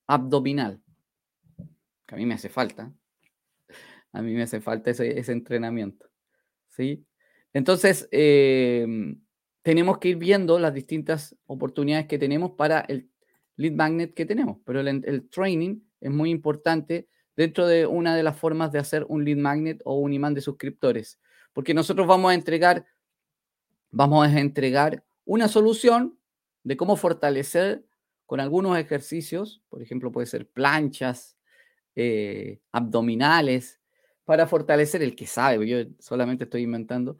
[0.07, 0.81] abdominal.
[2.05, 2.91] Que a mí me hace falta.
[4.11, 6.09] A mí me hace falta ese, entrenamiento.
[6.69, 7.05] ¿sí?
[7.53, 9.21] Entonces, em,
[9.61, 13.09] tenemos que ir viendo las distintas oportunidades que tenemos para el
[13.59, 14.57] lead magnet que tenemos.
[14.65, 19.05] Pero el, el training es muy importante dentro de una de las formas de hacer
[19.09, 21.19] un lead magnet o un imán de suscriptores.
[21.53, 22.85] Porque nosotros vamos a entregar,
[23.91, 26.17] vamos a entregar una solución
[26.63, 27.85] de cómo fortalecer
[28.25, 31.35] con algunos ejercicios, por ejemplo, puede ser planchas,
[31.95, 33.79] eh, abdominales,
[34.23, 37.17] para fortalecer el que sabe, yo solamente estoy inventando,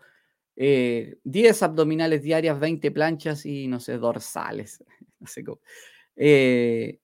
[0.56, 4.84] 10 eh, abdominales diarias, 20 planchas y no sé, dorsales,
[5.20, 5.60] no sé cómo.
[6.22, 7.00] Eh,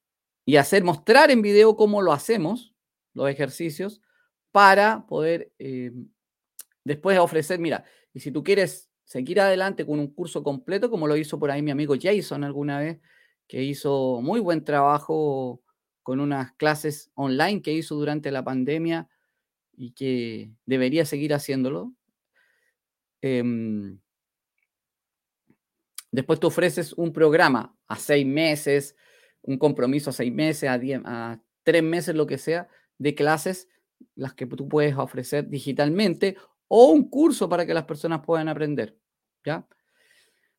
[0.46, 2.76] y hacer, mostrar en video cómo lo hacemos,
[3.14, 4.02] los ejercicios
[4.52, 5.92] para poder eh,
[6.84, 11.16] después ofrecer, mira, y si tú quieres seguir adelante con un curso completo, como lo
[11.16, 13.00] hizo por ahí mi amigo Jason alguna vez,
[13.48, 15.62] que hizo muy buen trabajo
[16.04, 19.10] con unas clases online que hizo durante la pandemia
[19.78, 21.94] y que debería seguir haciéndolo.
[23.22, 24.00] Em,
[26.12, 28.96] después tú ofreces un programa a seis meses,
[29.46, 33.68] un compromiso a seis meses, a, diez, a tres meses, lo que sea, de clases,
[34.16, 36.36] las que tú puedes ofrecer digitalmente,
[36.68, 38.98] o un curso para que las personas puedan aprender.
[39.44, 39.68] ¿ya?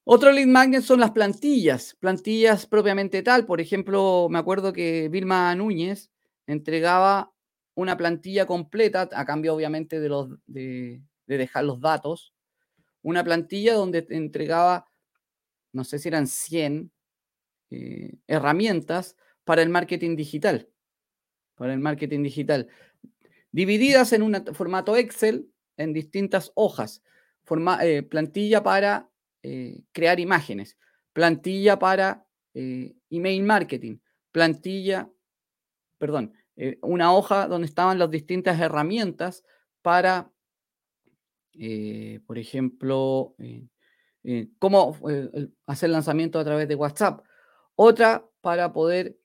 [0.05, 3.45] Otro lead magnet son las plantillas, plantillas propiamente tal.
[3.45, 6.11] Por ejemplo, me acuerdo que Vilma Núñez
[6.47, 7.33] entregaba
[7.75, 12.33] una plantilla completa, a cambio obviamente de, los, de, dejar los datos,
[13.03, 14.87] una plantilla donde entregaba,
[15.73, 16.91] no sé si eran 100
[17.71, 20.69] eh, herramientas para el marketing digital.
[21.57, 22.69] para el marketing digital,
[23.51, 27.03] divididas en un formato Excel en distintas hojas.
[27.81, 29.09] Eh, plantilla para
[29.43, 30.77] eh, crear imágenes,
[31.13, 33.99] plantilla para email marketing,
[34.33, 35.11] plantilla,
[35.99, 36.33] perdón,
[36.81, 39.45] una hoja donde estaban las distintas herramientas
[39.83, 40.33] para,
[42.27, 43.37] por ejemplo,
[44.59, 44.99] cómo
[45.67, 47.27] hacer lanzamiento a través de WhatsApp,
[47.77, 49.19] otra para poder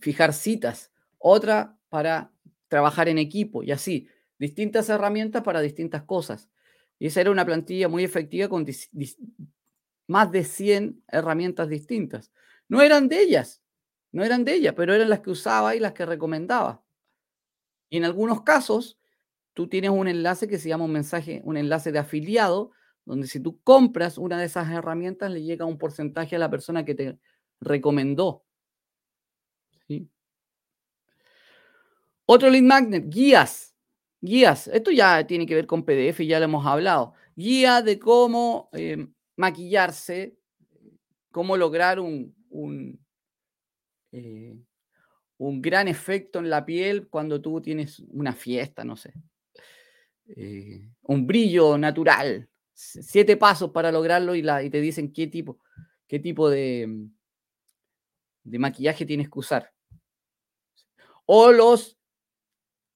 [0.00, 2.32] fijar citas, otra para
[2.68, 6.50] trabajar en equipo y así, distintas herramientas para distintas cosas.
[6.98, 8.66] Y esa era una plantilla muy efectiva con
[10.06, 12.32] más de 100 herramientas distintas.
[12.68, 13.62] No eran de ellas,
[14.12, 16.84] no eran de ellas, pero eran las que usaba y las que recomendaba.
[17.88, 18.98] Y en algunos casos,
[19.52, 22.70] tú tienes un enlace que se llama un mensaje, un enlace de afiliado,
[23.04, 26.84] donde si tú compras una de esas herramientas, le llega un porcentaje a la persona
[26.84, 27.18] que te
[27.62, 28.44] recomendó.
[32.26, 33.74] Otro lead magnet, guías.
[34.20, 34.68] Guías.
[34.68, 37.14] Esto ya tiene que ver con PDF, ya lo hemos hablado.
[37.34, 40.36] Guía de cómo eh, maquillarse,
[41.30, 42.34] cómo lograr un,
[44.12, 44.56] eh,
[45.38, 49.12] un, gran efecto en la piel cuando tú tienes una fiesta, no sé.
[50.36, 52.48] Eh, un brillo natural.
[52.72, 55.58] Siete pasos para lograrlo y, y te dicen qué tipo,
[56.06, 57.08] qué tipo de,
[58.44, 59.72] de maquillaje tienes que usar.
[61.26, 61.98] O los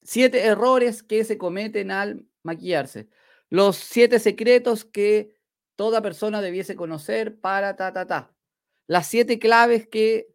[0.03, 3.09] siete errores que se cometen al maquillarse.
[3.49, 5.35] Los siete secretos que
[5.77, 8.35] toda persona debiese conocer para ta, ta, ta.
[8.87, 10.29] Las siete claves que,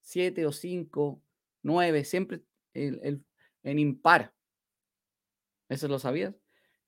[0.00, 1.22] siete o cinco,
[1.62, 2.42] nueve, siempre
[2.74, 3.24] el,
[3.62, 4.34] en impar.
[5.68, 6.34] ¿Eso lo sabías?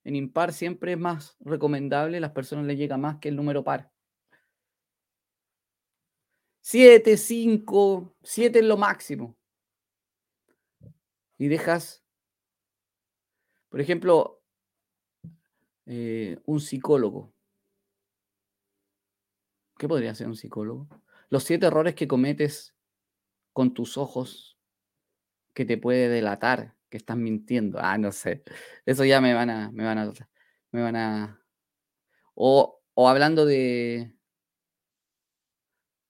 [0.03, 3.92] En impar siempre es más recomendable, las personas le llega más que el número par.
[6.65, 9.37] Siete, cinco, siete es lo máximo.
[11.37, 12.03] Y dejas
[13.73, 14.43] por ejemplo,
[15.87, 17.33] eh, un psicólogo.
[19.79, 20.87] ¿Qué podría ser un psicólogo?
[21.29, 22.75] Los siete errores que cometes
[23.51, 24.59] con tus ojos
[25.55, 27.79] que te puede delatar que estás mintiendo.
[27.81, 28.43] Ah, no sé.
[28.85, 30.13] Eso ya me van a, me van a,
[30.69, 31.43] me van a.
[32.35, 34.15] O, o hablando de,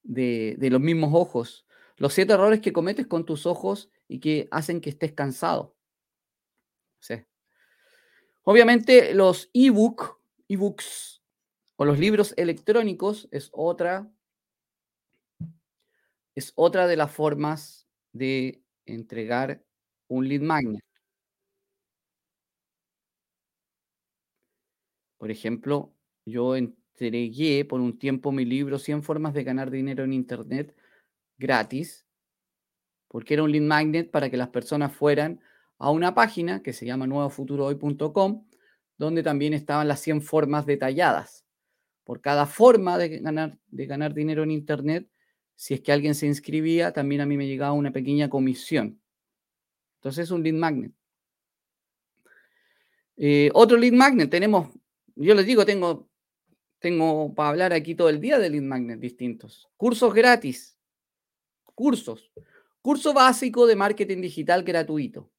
[0.04, 1.66] de, de los mismos ojos.
[1.98, 5.76] Los siete errores que cometes con tus ojos y que hacen que estés cansado.
[7.00, 7.16] Sí.
[8.44, 11.22] Obviamente los ebook, ebooks
[11.78, 14.12] o los libros electrónicos es otra,
[16.36, 19.64] es otra de las formas de entregar
[20.08, 20.84] un lead magnet.
[25.18, 25.94] Por ejemplo,
[26.26, 26.58] yo
[26.94, 30.76] entregué por un tiempo mi libro 100 formas de ganar dinero en Internet
[31.38, 32.06] gratis,
[33.08, 35.42] porque era un lead magnet para que las personas fueran
[35.78, 38.48] a una página que se llama nuevofuturohoy.com,
[38.98, 41.46] donde también estaban las 100 formas detalladas.
[42.04, 45.10] Por cada forma de ganar, de ganar dinero en Internet,
[45.56, 49.02] si es que alguien se inscribía, también a mí me llegaba una pequeña comisión.
[49.96, 50.92] Entonces es un lead magnet.
[53.16, 54.70] Eh, otro lead magnet, tenemos,
[55.16, 56.10] yo les digo, tengo,
[56.84, 59.70] tengo para hablar aquí todo el día de lead magnet distintos.
[59.78, 60.78] Cursos gratis.
[61.74, 62.30] Cursos.
[62.82, 65.32] Curso básico de marketing digital gratuito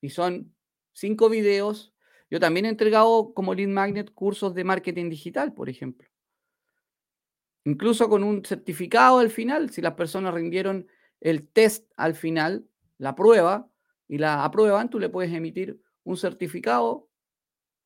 [0.00, 0.52] y son
[0.92, 1.94] cinco videos.
[2.30, 6.08] Yo también he entregado como lead magnet cursos de marketing digital, por ejemplo.
[7.64, 10.88] Incluso con un certificado al final, si las personas rindieron
[11.20, 12.66] el test al final,
[12.98, 13.70] la prueba,
[14.08, 17.08] y la aprueban, tú le puedes emitir un certificado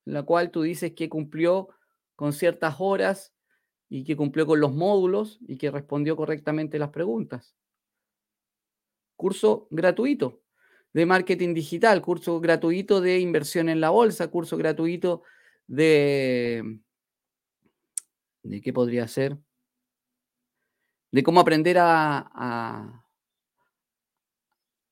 [0.07, 1.69] en la cual tú dices que cumplió
[2.17, 3.35] con ciertas horas
[3.89, 7.55] y que cumplió con los módulos y que respondió correctamente las preguntas.
[9.17, 10.43] Curso gratuito
[10.93, 15.23] de marketing digital, curso gratuito de inversión en la bolsa, curso gratuito
[15.67, 16.81] de...
[18.43, 19.39] ¿De qué podría ser?
[21.11, 23.07] De cómo aprender a,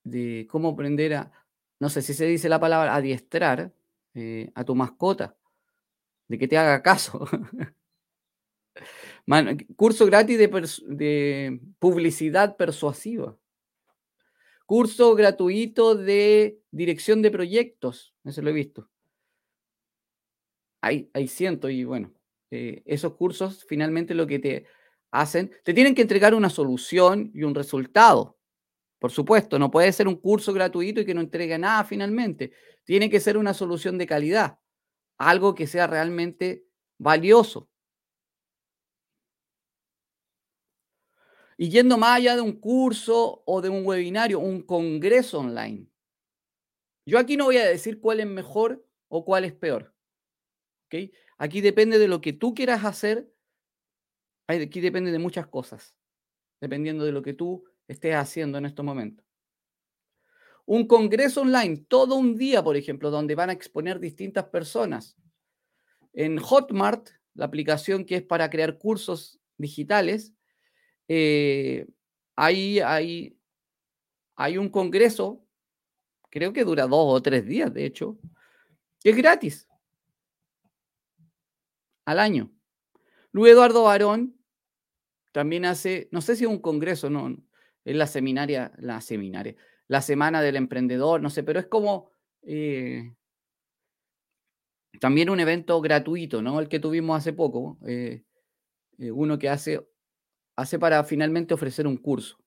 [0.05, 1.33] de cómo aprender a,
[1.79, 3.75] no sé si se dice la palabra, adiestrar
[4.15, 5.37] eh, a tu mascota,
[6.29, 7.27] de que te haga caso.
[9.77, 13.37] curso gratis de, publicidad persuasiva.
[14.67, 18.89] Curso gratuito de dirección de proyectos, eso lo he visto.
[20.81, 22.13] Hay, hay cientos y bueno,
[22.51, 24.67] eh, esos cursos finalmente lo que te
[25.11, 28.39] hacen, te tienen que entregar una solución y un resultado.
[28.99, 32.53] Por supuesto, no puede ser un curso gratuito y que no entregue nada finalmente.
[32.85, 34.59] Tiene que ser una solución de calidad,
[35.29, 36.67] algo que sea realmente
[36.99, 37.69] valioso.
[41.57, 45.87] Y yendo más allá de un curso o de un webinario, un congreso online.
[47.07, 49.95] Yo aquí no voy a decir cuál es mejor o cuál es peor.
[51.39, 53.33] Aquí depende de lo que tú quieras hacer.
[54.49, 55.95] Aquí depende de muchas cosas,
[56.61, 59.32] dependiendo de lo que tú estés haciendo en estos momentos.
[60.65, 65.17] Un congreso online, todo un día, por ejemplo, donde van a exponer distintas personas.
[66.13, 70.35] En Hotmart, la aplicación que es para crear cursos digitales,
[71.09, 71.87] eh,
[72.37, 73.37] hay, hay,
[74.37, 75.45] hay un congreso,
[76.31, 78.19] creo que dura dos o tres días, de hecho,
[79.01, 79.69] que es gratis
[82.05, 82.51] al año.
[83.33, 84.37] Luis Eduardo Barón
[85.33, 87.37] también hace, no sé si es un congreso, no,
[87.85, 89.57] es la seminaria, la seminaria,
[89.93, 93.13] la semana del emprendedor, no sé, pero es como eh,
[95.01, 96.61] también un evento gratuito, ¿no?
[96.61, 98.25] El que tuvimos hace poco, eh,
[98.97, 99.87] eh, uno que hace,
[100.57, 102.39] hace para finalmente ofrecer un curso.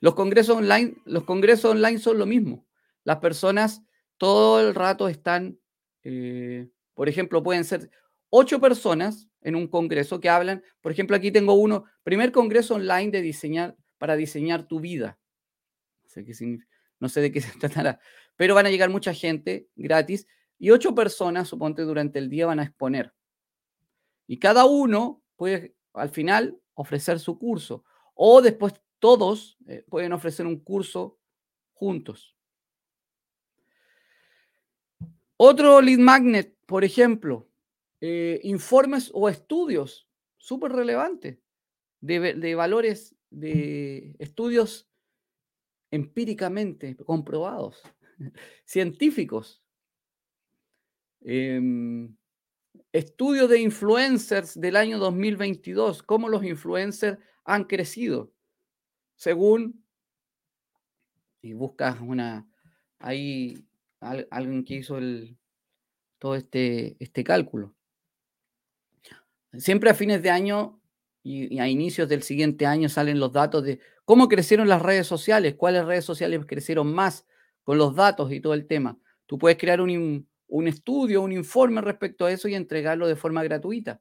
[0.00, 2.66] Los congresos online, los congresos online son lo mismo.
[3.04, 3.82] Las personas
[4.16, 5.60] todo el rato están,
[6.94, 7.90] por ejemplo, pueden ser
[8.30, 13.10] ocho personas en un congreso que hablan, por ejemplo, aquí tengo uno, primer congreso online
[13.10, 15.18] de diseñar, para diseñar tu vida.
[16.14, 16.34] Qué
[17.00, 18.00] no sé de qué se tratará,
[18.36, 20.26] pero van a llegar mucha gente gratis
[20.58, 23.14] y ocho personas, suponte, durante el día van a exponer.
[24.26, 27.84] Y cada uno puede al final ofrecer su curso
[28.14, 31.18] o después todos eh, pueden ofrecer un curso
[31.72, 32.34] juntos.
[35.36, 37.48] Otro lead magnet, por ejemplo,
[38.00, 41.38] eh, informes o estudios súper relevantes
[42.00, 44.87] de, valores, de estudios
[45.90, 47.82] empíricamente comprobados,
[48.64, 49.62] científicos.
[51.20, 52.16] Em,
[52.92, 58.32] estudios de influencers del año 2022, cómo los influencers han crecido,
[59.16, 59.84] según,
[61.42, 62.48] y buscas una,
[62.98, 63.64] hay
[64.00, 65.38] alguien que hizo el,
[66.18, 67.74] todo este, este cálculo.
[69.54, 70.80] Siempre a fines de año
[71.22, 75.54] y, a inicios del siguiente año salen los datos de cómo crecieron las redes sociales,
[75.54, 77.26] cuáles redes sociales crecieron más
[77.62, 78.98] con los datos y todo el tema.
[79.26, 83.44] Tú puedes crear un, un estudio, un informe respecto a eso y entregarlo de forma
[83.44, 84.00] gratuita.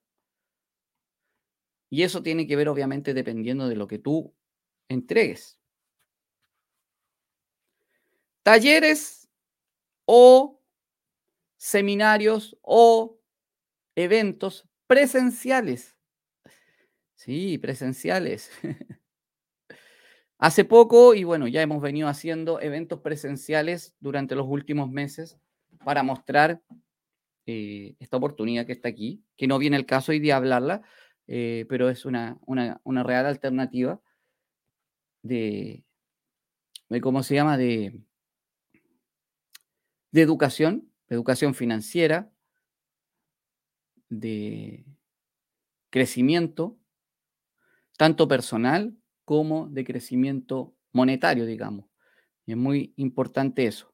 [1.89, 4.33] Y eso tiene que ver, obviamente, dependiendo de lo que tú
[4.87, 5.59] entregues.
[8.43, 9.27] Talleres
[10.05, 10.61] o
[11.57, 13.19] seminarios o
[13.93, 15.97] eventos presenciales.
[17.15, 18.49] Sí, presenciales.
[20.39, 25.39] Hace poco, y bueno, ya hemos venido haciendo eventos presenciales durante los últimos meses
[25.83, 26.61] para mostrar
[27.47, 30.83] eh, esta oportunidad que está aquí, que no viene el caso hoy de hablarla,
[31.25, 33.99] eh, pero es una, una, real alternativa
[35.23, 35.83] de,
[36.89, 37.99] de, ¿cómo se llama?, de,
[40.11, 42.29] de educación, de educación financiera,
[44.09, 44.85] de
[45.89, 46.77] crecimiento,
[47.97, 48.95] tanto personal
[49.27, 51.85] como de crecimiento monetario, digamos.
[52.45, 53.93] Y es muy importante eso.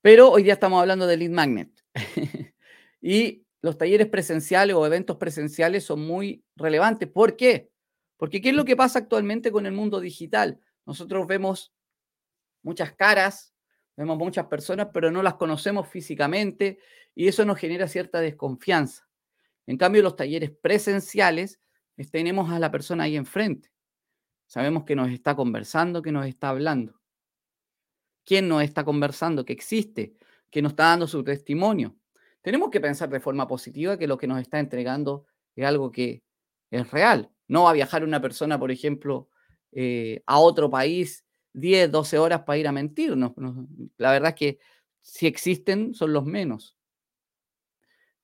[0.00, 1.70] Pero hoy día estamos hablando de lead magnet.
[3.02, 7.10] y los talleres presenciales o eventos presenciales son muy relevantes.
[7.10, 7.70] ¿Por qué?
[8.16, 10.58] Porque ¿qué es lo que pasa actualmente con el mundo digital?
[10.86, 11.74] Nosotros vemos
[12.62, 13.54] muchas caras,
[13.98, 16.78] vemos muchas personas, pero no las conocemos físicamente
[17.14, 19.06] y eso nos genera cierta desconfianza.
[19.66, 21.60] En cambio, los talleres presenciales,
[22.10, 23.70] tenemos a la persona ahí enfrente.
[24.48, 27.00] Sabemos que nos está conversando, que nos está hablando.
[28.24, 29.44] ¿Quién nos está conversando?
[29.44, 30.14] Que existe,
[30.50, 31.96] que nos está dando su testimonio.
[32.42, 36.22] Tenemos que pensar de forma positiva que lo que nos está entregando es algo que
[36.70, 37.30] es real.
[37.46, 39.28] No va a viajar una persona, por ejemplo,
[39.70, 43.32] eh, a otro país 10, 12 horas para ir a mentirnos.
[43.98, 44.58] La verdad es que
[45.02, 46.74] si existen, son los menos.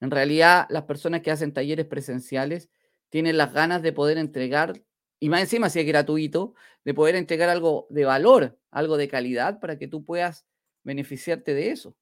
[0.00, 2.70] En realidad, las personas que hacen talleres presenciales
[3.10, 4.82] tienen las ganas de poder entregar,
[5.24, 6.52] y más encima si es gratuito,
[6.84, 10.44] de poder entregar algo de valor, algo de calidad para que tú puedas
[10.82, 11.96] beneficiarte de eso.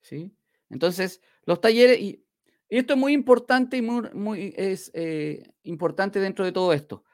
[0.00, 0.34] ¿Sí?
[0.70, 2.26] Entonces, los talleres, y,
[2.68, 7.04] esto es muy importante y muy, muy es eh, importante dentro de todo esto.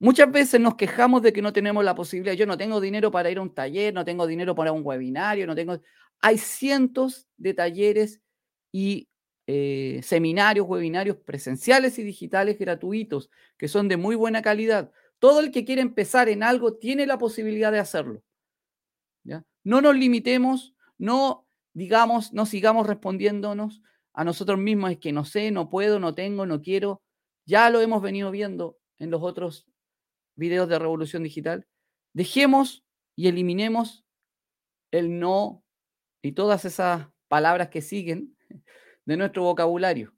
[0.00, 2.36] Muchas veces nos quejamos de que no tenemos la posibilidad.
[2.36, 5.46] Yo no tengo dinero para ir a un taller, no tengo dinero para un webinario,
[5.46, 5.80] no tengo.
[6.20, 8.20] Hay cientos de talleres
[8.70, 9.08] y
[9.50, 14.92] eh, seminarios, webinarios presenciales y digitales gratuitos que son de muy buena calidad.
[15.18, 18.22] Todo el que quiere empezar en algo tiene la posibilidad de hacerlo.
[19.24, 19.46] ¿ya?
[19.64, 23.80] No nos limitemos, no digamos, no sigamos respondiéndonos
[24.12, 27.00] a nosotros mismos, es que no sé, no puedo, no tengo, no quiero.
[27.46, 29.66] ya lo hemos venido viendo en los otros
[30.36, 31.66] videos de Revolución Digital,
[32.12, 32.84] dejemos
[33.16, 34.04] y eliminemos
[34.90, 35.64] el no
[36.20, 38.36] y todas esas palabras que siguen
[39.08, 40.12] de nuestro vocabulario.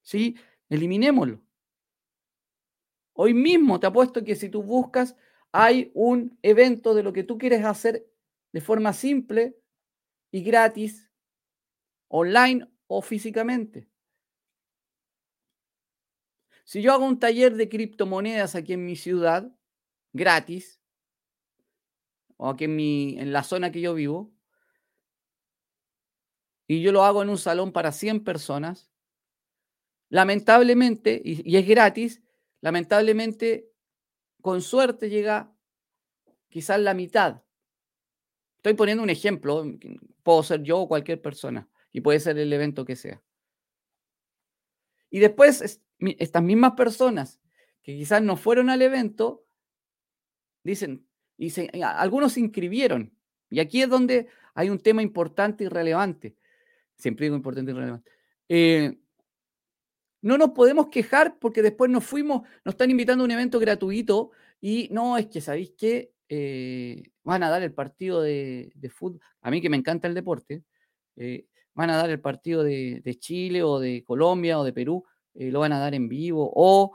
[0.00, 0.36] ¿Sí?
[0.68, 1.42] Eliminémoslo.
[3.14, 5.16] Hoy mismo te apuesto que si tú buscas,
[5.50, 8.08] hay un evento de lo que tú quieres hacer
[8.52, 9.58] de forma simple
[10.30, 11.10] y gratis,
[12.06, 13.88] online o físicamente.
[16.62, 19.52] Si yo hago un taller de criptomonedas aquí en mi ciudad,
[20.12, 20.80] gratis,
[22.36, 24.32] o aquí en, mi, en la zona que yo vivo,
[26.72, 28.90] y yo lo hago en un salón para 100 personas,
[30.08, 32.22] lamentablemente, y, es gratis,
[32.62, 33.70] lamentablemente,
[34.40, 35.54] con suerte llega
[36.48, 37.42] quizás la mitad.
[38.56, 39.66] Estoy poniendo un ejemplo,
[40.22, 43.22] puedo ser yo o cualquier persona, y puede ser el evento que sea.
[45.10, 47.38] Y después, estas mismas personas
[47.82, 49.44] que quizás no fueron al evento,
[50.64, 51.06] dicen,
[51.36, 51.52] y
[51.82, 53.14] algunos se inscribieron.
[53.50, 56.34] Y aquí es donde hay un tema importante y relevante.
[57.02, 58.10] Siempre digo importante y relevante.
[58.48, 58.96] Eh,
[60.20, 64.30] no nos podemos quejar porque después nos fuimos, nos están invitando a un evento gratuito
[64.60, 66.12] y no, es que, ¿sabéis qué?
[66.28, 69.20] Eh, van a dar el partido de, fútbol.
[69.40, 70.62] A mí que me encanta el deporte,
[71.16, 75.58] eh, van a dar el partido de, Chile o de Colombia o de Perú, lo
[75.58, 76.52] van a dar en vivo.
[76.54, 76.92] O,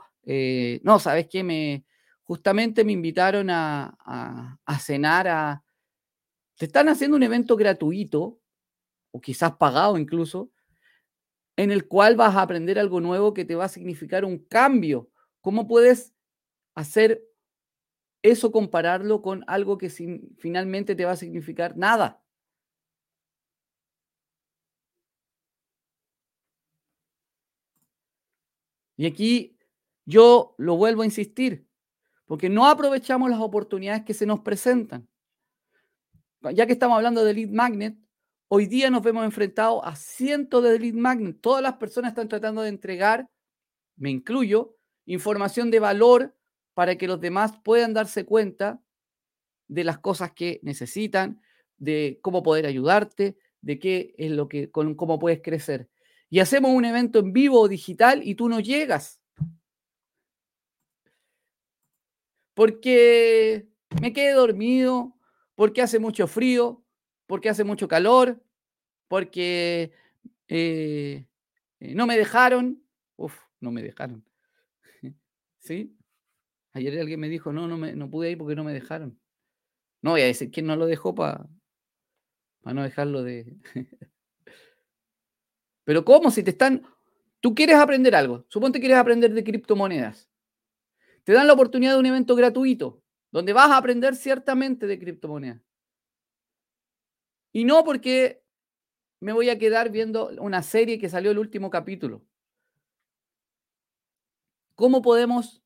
[0.82, 1.44] no, ¿sabes qué?
[1.44, 1.84] Me,
[2.22, 5.62] justamente me invitaron a, a cenar a...
[6.56, 8.40] Te están haciendo un evento gratuito
[9.20, 10.50] quizás pagado incluso,
[11.56, 15.10] en el cual vas a aprender algo nuevo que te va a significar un cambio.
[15.40, 16.14] ¿Cómo puedes
[16.74, 17.22] hacer
[18.22, 19.90] eso, compararlo con algo que
[20.38, 22.22] finalmente te va a significar nada?
[28.96, 29.56] Y aquí
[30.04, 31.66] yo lo vuelvo a insistir,
[32.26, 35.08] porque no aprovechamos las oportunidades que se nos presentan.
[36.52, 37.96] Ya que estamos hablando de lead magnet,
[38.50, 41.38] Hoy día nos vemos enfrentados a cientos de lead magnet.
[41.42, 43.28] Todas las personas están tratando de entregar,
[43.96, 46.34] me incluyo, información de valor
[46.72, 48.82] para que los demás puedan darse cuenta
[49.66, 51.42] de las cosas que necesitan,
[51.76, 55.90] de cómo poder ayudarte, de qué es lo que, con, cómo puedes crecer.
[56.30, 59.20] Y hacemos un evento en vivo o digital y tú no llegas.
[62.54, 63.68] Porque
[64.00, 65.14] me quedé dormido,
[65.54, 66.82] porque hace mucho frío,
[67.28, 68.42] porque hace mucho calor,
[69.06, 69.92] porque
[70.48, 71.26] eh,
[71.78, 72.82] eh, no me dejaron.
[73.16, 74.24] Uf, no me dejaron.
[75.58, 75.94] ¿Sí?
[76.72, 79.20] Ayer alguien me dijo, no, no, me, no pude ir porque no me dejaron.
[80.02, 81.46] No voy a decir quién no lo dejó para
[82.64, 83.56] no dejarlo de...
[85.84, 86.30] Pero ¿cómo?
[86.30, 86.82] Si te están...
[87.40, 88.46] Tú quieres aprender algo.
[88.48, 90.28] Suponte que quieres aprender de criptomonedas.
[91.24, 95.67] Te dan la oportunidad de un evento gratuito donde vas a aprender ciertamente de criptomonedas.
[97.52, 98.42] Y no porque
[99.20, 102.24] me voy a quedar viendo una serie que salió el último capítulo.
[104.74, 105.62] ¿Cómo podemos?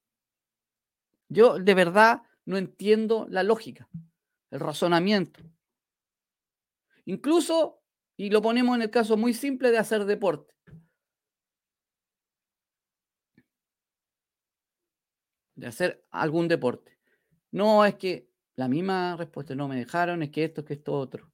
[1.28, 3.89] Yo de verdad no entiendo la lógica,
[4.51, 5.43] el razonamiento.
[7.05, 7.83] Incluso,
[8.16, 10.55] y lo ponemos en el caso muy simple de hacer deporte.
[15.55, 16.99] De hacer algún deporte.
[17.51, 20.95] No es que la misma respuesta no me dejaron, es que esto, es que esto
[20.95, 21.32] otro.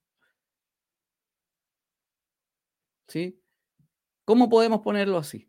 [3.08, 3.40] ¿Sí?
[4.24, 5.48] ¿Cómo podemos ponerlo así?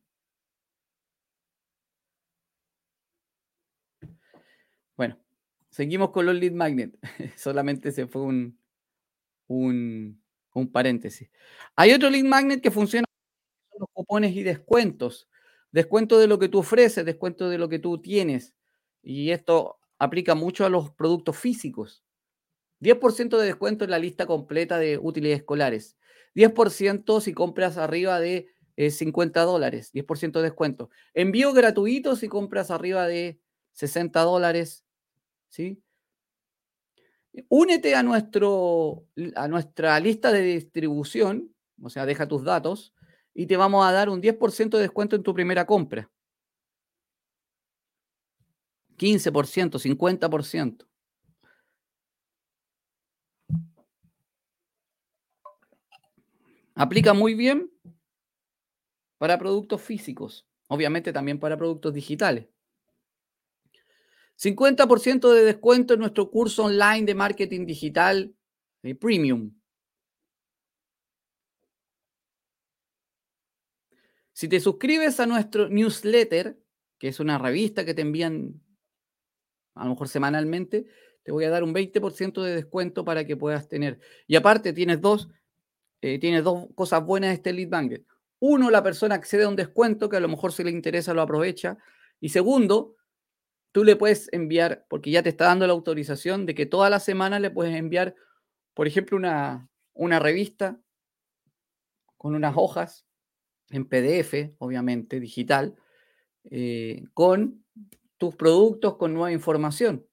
[4.95, 5.17] Bueno,
[5.69, 6.97] seguimos con los lead magnet.
[7.37, 8.59] Solamente se fue un,
[9.47, 10.21] un,
[10.71, 11.29] paréntesis.
[11.75, 13.05] Hay otro lead magnet que funciona
[13.69, 15.29] con los cupones y descuentos.
[15.71, 18.55] Descuento de lo que tú ofreces, descuento de lo que tú tienes.
[19.03, 22.03] Y esto aplica mucho a los productos físicos.
[22.79, 25.98] 10% de descuento en la lista completa de útiles escolares.
[26.35, 30.89] 10% si compras arriba de 50 eh, dólares, 10% de descuento.
[31.13, 33.39] Envío gratuito si compras arriba de
[33.73, 34.85] 60 dólares,
[35.49, 35.81] ¿sí?
[37.47, 39.05] Únete a, nuestro,
[39.35, 42.93] a nuestra lista de distribución, o sea, deja tus datos,
[43.33, 46.09] y te vamos a dar un 10% de descuento en tu primera compra.
[48.97, 50.88] 15%, 50%.
[56.79, 57.69] Aplica muy bien
[59.17, 62.47] para productos físicos, obviamente también para productos digitales.
[64.37, 68.33] 50% de descuento en nuestro curso online de marketing digital
[68.81, 69.59] de premium.
[74.31, 76.57] Si te suscribes a nuestro newsletter,
[76.97, 78.63] que es una revista que te envían
[79.75, 80.85] a lo mejor semanalmente,
[81.23, 83.99] te voy a dar un 20% de descuento para que puedas tener.
[84.27, 85.27] Y aparte tienes dos,
[86.01, 88.05] eh, tienes dos cosas buenas de este lead magnet.
[88.39, 91.21] Uno, la persona accede a un descuento que a lo mejor si le interesa lo
[91.21, 91.77] aprovecha.
[92.21, 92.95] Y segundo,
[93.71, 96.99] tú le puedes enviar, porque ya te está dando la autorización de que toda la
[96.99, 98.15] semana le puedes enviar,
[98.73, 100.79] por ejemplo, una, una revista
[102.17, 103.05] con unas hojas
[103.69, 105.75] en PDF, obviamente, digital,
[106.49, 107.63] eh, con
[108.17, 110.05] tus productos, con nueva información.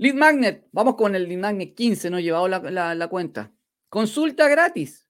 [0.00, 3.52] Lead Magnet, vamos con el Lead Magnet 15, no he llevado la, la cuenta.
[3.90, 5.06] Consulta gratis.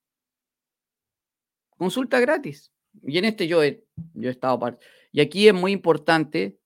[1.76, 2.72] Consulta gratis.
[3.04, 3.84] Y en este yo he,
[4.14, 4.84] yo estado parte.
[5.12, 6.58] Y aquí es muy importante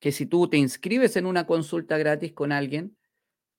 [0.00, 2.96] que si tú te inscribes en una consulta gratis con alguien,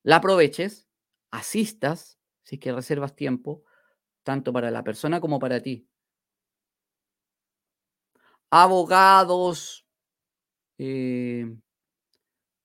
[0.02, 0.88] la aproveches,
[1.30, 3.64] asistas, si es que reservas tiempo,
[4.24, 5.88] tanto para la persona como para ti.
[8.50, 9.86] Abogados,
[10.80, 11.46] eh,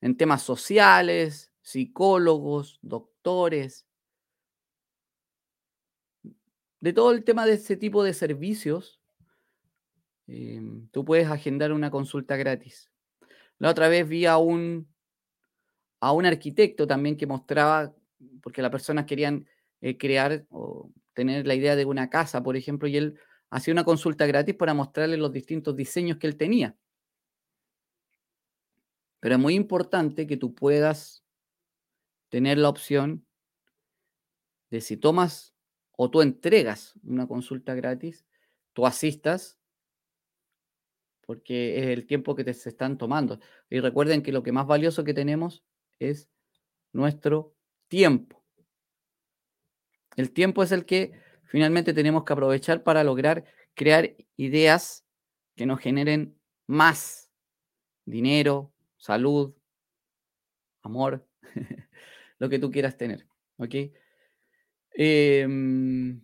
[0.00, 3.86] en temas sociales, psicólogos, doctores,
[6.80, 9.00] de todo el tema de ese tipo de servicios,
[10.26, 12.90] em, tú puedes agendar una consulta gratis.
[13.58, 14.88] La otra vez vi a un,
[16.00, 17.94] a un arquitecto también que mostraba,
[18.42, 19.46] porque las personas querían
[19.80, 23.18] eh, crear o tener la idea de una casa, por ejemplo, y él
[23.50, 26.76] hacía una consulta gratis para mostrarle los distintos diseños que él tenía.
[29.20, 31.24] Pero es muy importante que tú puedas
[32.28, 33.26] tener la opción
[34.70, 35.54] de si tomas
[35.96, 38.26] o tú entregas una consulta gratis,
[38.72, 39.58] tú asistas,
[41.22, 43.40] porque es el tiempo que te se están tomando.
[43.68, 45.64] Y recuerden que lo que más valioso que tenemos
[45.98, 46.30] es
[46.92, 47.54] nuestro
[47.88, 48.44] tiempo.
[50.16, 51.12] El tiempo es el que
[51.44, 53.44] finalmente tenemos que aprovechar para lograr
[53.74, 55.04] crear ideas
[55.56, 57.30] que nos generen más
[58.04, 59.54] dinero, salud,
[60.82, 61.26] amor,
[62.38, 63.26] lo que tú quieras tener.
[63.56, 63.74] ¿Ok?
[64.92, 66.22] Em,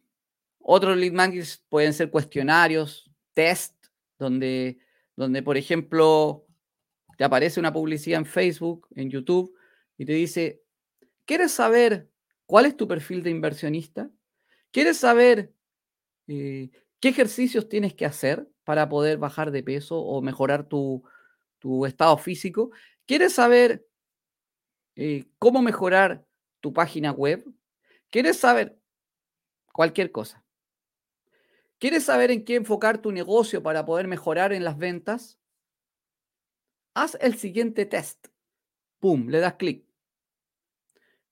[0.58, 3.74] otros lead magnets pueden ser cuestionarios, test,
[4.18, 4.78] donde,
[5.16, 6.46] donde, por ejemplo,
[7.16, 9.54] te aparece una publicidad en Facebook, en YouTube,
[9.96, 10.62] y te dice,
[11.24, 12.10] ¿quieres saber
[12.46, 14.10] cuál es tu perfil de inversionista?
[14.70, 15.52] ¿Quieres saber
[16.26, 16.70] eh,
[17.00, 21.04] qué ejercicios tienes que hacer para poder bajar de peso o mejorar tu,
[21.64, 22.72] tu estado físico?
[23.06, 23.86] ¿Quieres saber
[24.96, 26.26] eh, cómo mejorar
[26.60, 27.42] tu página web?
[28.10, 28.78] ¿Quieres saber
[29.72, 30.44] cualquier cosa?
[31.78, 35.40] ¿Quieres saber en qué enfocar tu negocio para poder mejorar en las ventas?
[36.92, 38.26] Haz el siguiente test.
[39.00, 39.28] ¡Pum!
[39.30, 39.86] Le das clic.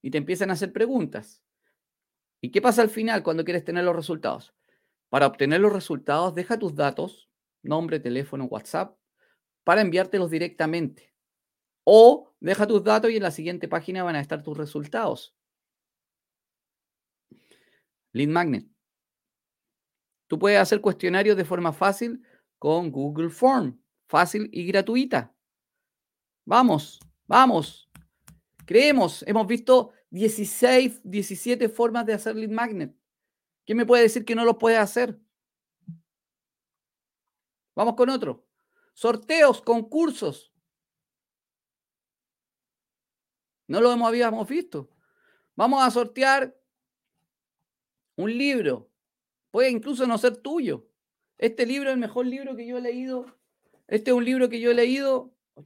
[0.01, 1.43] Y te empiezan a hacer preguntas.
[2.41, 4.55] ¿Y qué pasa al final cuando quieres tener los resultados?
[5.11, 7.29] Para obtener los resultados, deja tus datos,
[7.63, 8.97] nombre, teléfono, WhatsApp,
[9.65, 11.13] para enviártelos directamente.
[11.85, 15.35] O deja tus datos y en la siguiente página van a estar tus resultados.
[18.13, 18.67] Lead Magnet.
[20.27, 22.23] Tú puedes hacer cuestionarios de forma fácil
[22.59, 25.35] con Google Form, fácil y gratuita.
[26.45, 27.91] Vamos, vamos.
[28.65, 32.95] Creemos, hemos visto 16, 17 formas de hacer lead magnet.
[33.65, 35.19] ¿Quién me puede decir que no lo puede hacer?
[37.75, 38.47] Vamos con otro
[38.93, 40.53] sorteos, concursos.
[43.67, 44.91] No lo habíamos visto.
[45.55, 46.57] Vamos a sortear
[48.17, 48.91] un libro.
[49.51, 50.87] Puede incluso no ser tuyo.
[51.39, 53.27] Este libro es el mejor libro que yo he leído.
[53.89, 55.65] Este es un libro que yo he leído oh,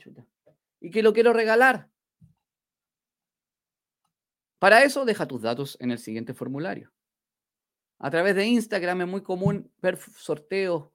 [0.80, 1.90] y que lo quiero regalar.
[4.58, 6.92] Para eso, deja tus datos en el siguiente formulario.
[7.98, 10.90] A través de Instagram es muy común ver sorteos,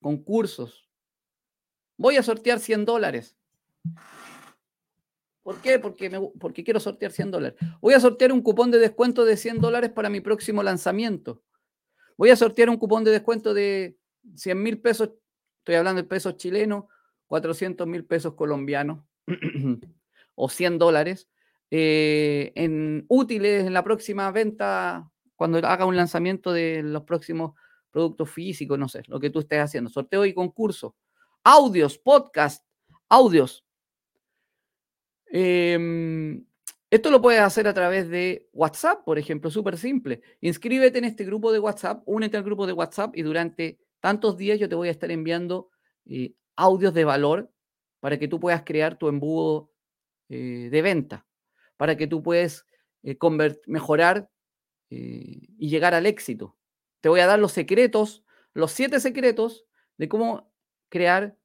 [0.00, 0.83] concursos.
[1.96, 3.36] Voy a sortear 100 dólares.
[5.42, 5.78] ¿Por qué?
[5.78, 7.58] Porque, porque quiero sortear 100 dólares.
[7.80, 11.42] Voy a sortear un cupón de descuento de 100 dólares para mi próximo lanzamiento.
[12.16, 13.98] Voy a sortear un cupón de descuento de
[14.36, 15.10] 100 mil pesos,
[15.58, 16.84] estoy hablando de pesos chilenos,
[17.26, 19.04] 400 mil pesos colombianos
[20.34, 21.28] o 100 dólares
[21.70, 27.52] eh, en útiles en la próxima venta, cuando haga un lanzamiento de los próximos
[27.90, 30.94] productos físicos, no sé, lo que tú estés haciendo, sorteo y concurso
[31.44, 32.64] audios, podcast,
[33.08, 33.64] audios.
[35.26, 36.44] Em,
[36.90, 40.22] esto lo puedes hacer a través de WhatsApp, por ejemplo, súper simple.
[40.40, 44.58] Inscríbete en este grupo de WhatsApp, únete al grupo de WhatsApp y durante tantos días
[44.58, 45.70] yo te voy a estar enviando
[46.06, 47.50] eh, audios de valor
[48.00, 49.70] para que tú puedas crear tu embudo
[50.28, 51.26] eh, de venta,
[51.76, 52.66] para que tú puedas
[53.02, 53.18] eh,
[53.66, 54.30] mejorar
[54.90, 56.56] y llegar al éxito.
[57.00, 58.22] Te voy a dar los secretos,
[58.52, 59.66] los siete secretos
[59.96, 60.53] de cómo
[60.94, 61.36] crear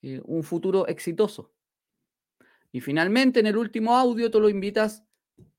[0.00, 1.52] eh, un futuro exitoso.
[2.72, 5.04] Y finalmente, en el último audio, tú lo invitas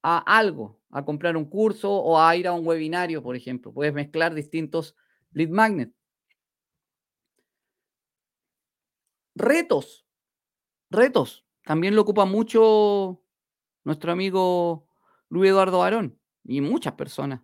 [0.02, 3.72] a algo, a comprar un curso o a ir a un webinario, por ejemplo.
[3.72, 4.96] Puedes mezclar distintos
[5.34, 5.94] lead magnets.
[9.36, 10.08] Retos.
[10.90, 11.46] Retos.
[11.64, 13.22] También lo ocupa mucho
[13.84, 14.88] nuestro amigo
[15.30, 17.42] Luis Eduardo Barón y muchas personas.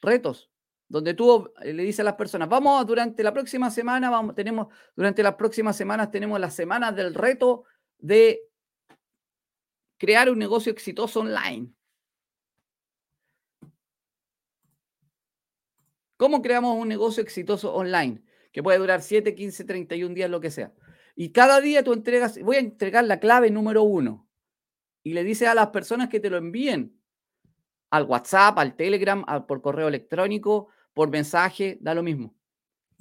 [0.00, 0.53] Retos,
[0.94, 4.68] donde tú eh, le dices a las personas, vamos durante la próxima semana, vamos, tenemos,
[4.94, 7.64] durante las próximas semanas tenemos las semanas del reto
[7.98, 8.42] de
[9.98, 11.74] crear un negocio exitoso online.
[16.16, 18.22] ¿Cómo creamos un negocio exitoso online?
[18.52, 20.72] Que puede durar 7, 15, 31 días, lo que sea.
[21.16, 24.28] Y cada día tú entregas, voy a entregar la clave número uno.
[25.02, 26.96] Y le dices a las personas que te lo envíen
[27.90, 32.34] al WhatsApp, al Telegram, por correo electrónico, por mensaje, da lo mismo.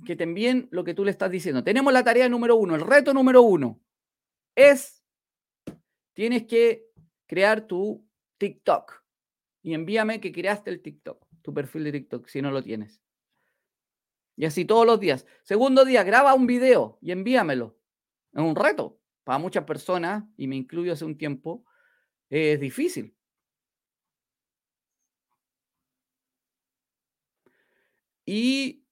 [0.06, 1.64] Que te envíen lo que tú le estás diciendo.
[1.64, 3.80] Tenemos la tarea número uno, el reto número uno
[4.56, 5.04] es,
[6.14, 6.88] tienes que
[7.26, 8.06] crear tu
[8.38, 9.04] TikTok
[9.62, 13.02] y envíame que creaste el TikTok, tu perfil de TikTok, si no lo tienes.
[14.36, 15.26] Y así todos los días.
[15.44, 17.78] Segundo día, graba un video y envíamelo.
[18.34, 21.64] Es un reto para muchas personas, y me incluyo hace un tiempo,
[22.30, 23.16] es difícil.
[28.26, 28.84] Y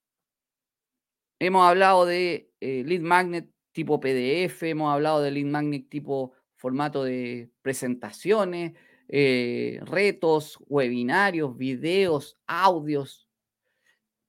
[1.39, 7.03] hemos hablado de eh, lead magnet tipo PDF, hemos hablado de lead magnet tipo formato
[7.03, 8.73] de presentaciones,
[9.07, 13.27] eh, retos, webinarios, videos, audios.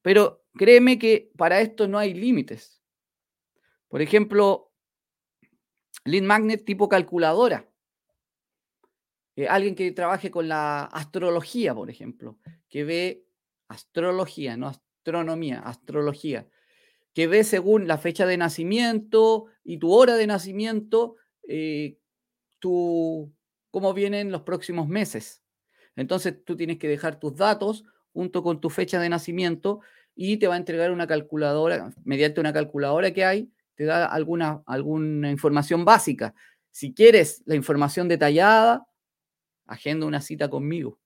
[0.01, 2.83] Pero créeme que para esto no hay límites.
[3.89, 4.73] Por ejemplo,
[6.05, 7.69] lead magnet tipo calculadora.
[9.37, 12.39] Eh, alguien que trabaje con la astrología, por ejemplo,
[12.69, 13.27] que ve
[13.69, 14.73] astrología, no
[15.03, 16.47] astronomía, astrología,
[17.13, 21.17] que ve según la fecha de nacimiento y tu hora de nacimiento,
[21.49, 21.99] eh,
[22.61, 23.33] tu,
[23.71, 25.43] cómo vienen los próximos meses.
[25.97, 29.81] Entonces tú tienes que dejar tus datos junto con tu fecha de nacimiento
[30.15, 34.63] y te va a entregar una calculadora, mediante una calculadora que hay, te da alguna,
[34.67, 36.33] alguna información básica.
[36.71, 38.87] Si quieres la información detallada,
[39.67, 41.02] agenda una cita conmigo.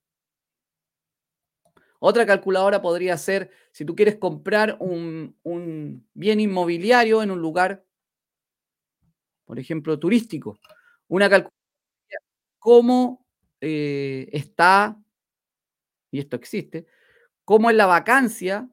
[1.99, 5.37] Otra calculadora podría ser, si tú quieres comprar un,
[6.15, 7.85] bien inmobiliario en un lugar,
[9.45, 10.59] por ejemplo, turístico,
[11.09, 11.57] una calculadora,
[12.59, 13.27] cómo
[13.61, 14.99] eh, está,
[16.11, 16.87] y esto existe,
[17.45, 18.69] cómo es la vacancia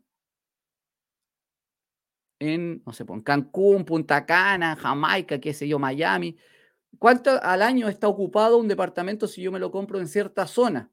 [2.39, 6.37] en, no sé, en Cancún, Punta Cana, Jamaica, qué sé yo, Miami.
[6.99, 10.91] ¿Cuánto al año está ocupado un departamento si yo me lo compro en cierta zona?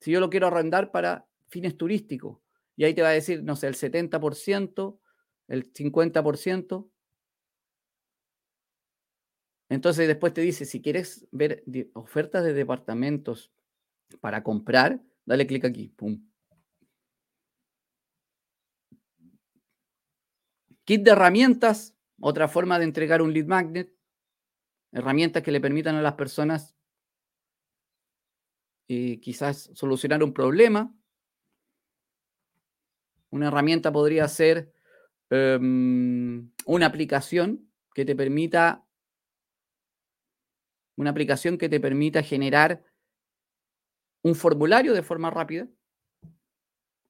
[0.00, 2.38] Si yo lo quiero arrendar para fines turísticos.
[2.76, 4.98] Y ahí te va a decir, no sé, el 70%,
[5.48, 6.90] el 50%.
[9.68, 13.52] Entonces después te dice, si quieres ver ofertas de departamentos
[14.20, 15.88] para comprar, dale clic aquí.
[15.88, 16.24] Pum.
[20.84, 23.92] Kit de herramientas, otra forma de entregar un lead magnet.
[24.92, 26.75] Herramientas que le permitan a las personas
[28.88, 30.94] eh, quizás solucionar un problema.
[33.30, 34.72] Una herramienta podría ser
[35.30, 38.86] em, una aplicación que te permita
[40.96, 42.82] una aplicación que te permita generar
[44.22, 45.68] un formulario de forma rápida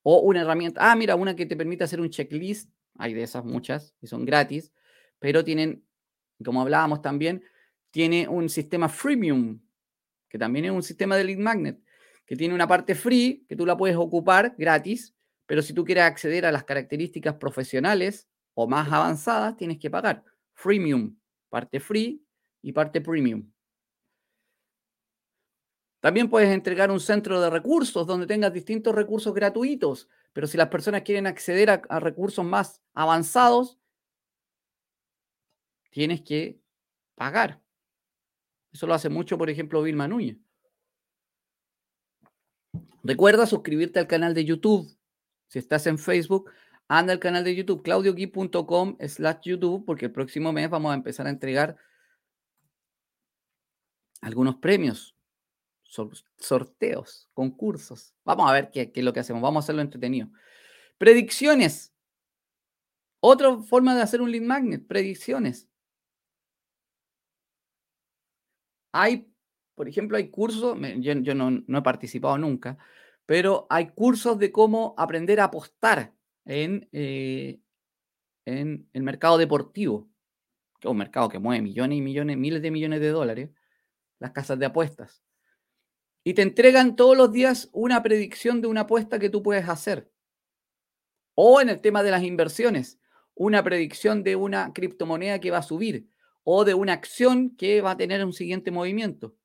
[0.03, 3.45] o una herramienta, ah, mira, una que te permita hacer un checklist, hay de esas
[3.45, 4.73] muchas y son gratis,
[5.19, 5.85] pero tienen,
[6.45, 7.43] como hablábamos también,
[7.91, 9.61] tiene un sistema freemium
[10.29, 11.81] que también es un sistema de lead magnet,
[12.27, 15.15] que tiene una parte free, que tú la puedes ocupar gratis,
[15.47, 20.25] pero si tú quieres acceder a las características profesionales o más avanzadas, tienes que pagar.
[20.55, 21.17] Freemium,
[21.49, 22.25] parte free
[22.63, 23.51] y parte premium.
[26.01, 30.69] También puedes entregar un centro de recursos donde tengas distintos recursos gratuitos, pero si las
[30.69, 33.79] personas quieren acceder a, a recursos más avanzados,
[35.91, 36.61] tienes que
[37.15, 37.66] pagar.
[38.77, 40.37] Eso lo hace mucho, por ejemplo, Vilma Núñez.
[43.03, 44.95] Recuerda suscribirte al canal de YouTube.
[45.49, 46.51] Si estás en Facebook,
[46.87, 51.27] anda al canal de YouTube, claudiogui.com slash YouTube, porque el próximo mes vamos a empezar
[51.27, 51.79] a entregar
[54.21, 55.17] algunos premios,
[56.37, 58.13] sorteos, concursos.
[58.27, 59.41] Vamos a ver qué, qué es lo que hacemos.
[59.41, 60.29] Vamos a hacerlo entretenido.
[60.99, 61.95] Predicciones.
[63.21, 65.67] Otra forma de hacer un lead magnet, predicciones.
[68.99, 69.29] Hay
[69.77, 72.79] por ejemplo, hay cursos, yo, no, he participado nunca,
[73.27, 76.15] pero hay cursos de cómo aprender a apostar
[76.47, 77.61] en, eh,
[78.47, 80.09] en el mercado deportivo,
[80.81, 83.51] que es un mercado que mueve millones y millones, miles de millones de dólares,
[84.19, 85.23] las casas de apuestas.
[86.25, 90.11] Y te entregan todos los días una predicción de una apuesta que tú puedes hacer.
[91.35, 92.99] O en el tema de las inversiones,
[93.35, 96.09] una predicción de una criptomoneda que va a subir
[96.49, 99.37] o de una acción que va a tener un siguiente movimiento.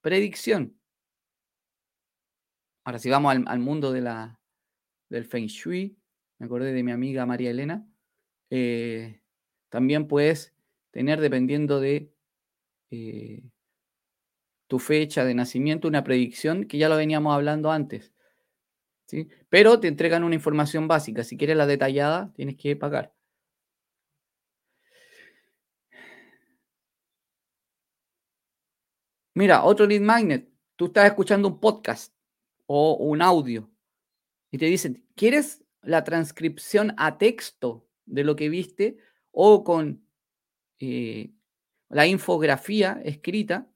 [0.00, 0.80] Predicción.
[2.84, 4.40] Ahora, si vamos al, mundo de la,
[5.10, 5.98] del Feng Shui,
[6.38, 7.86] me acordé de mi amiga María Elena,
[8.48, 9.20] eh,
[9.68, 10.54] también puedes
[10.90, 12.10] tener, dependiendo de
[12.90, 13.42] eh,
[14.68, 18.14] tu fecha de nacimiento, una predicción que ya lo veníamos hablando antes.
[19.04, 19.28] ¿sí?
[19.50, 21.24] Pero te entregan una información básica.
[21.24, 23.12] Si quieres la detallada, tienes que pagar.
[29.36, 30.50] Mira, otro lead magnet.
[30.76, 32.14] Tú estás escuchando un podcast
[32.64, 33.70] o un audio
[34.50, 38.96] y te dicen, ¿quieres la transcripción a texto de lo que viste
[39.32, 40.08] o con
[40.78, 41.34] eh,
[41.90, 43.70] la infografía escrita?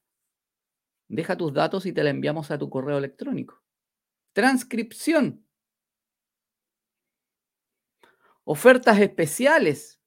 [1.09, 3.63] Deja tus datos y te la enviamos a tu correo electrónico.
[4.33, 5.45] Transcripción.
[8.45, 10.01] Ofertas especiales.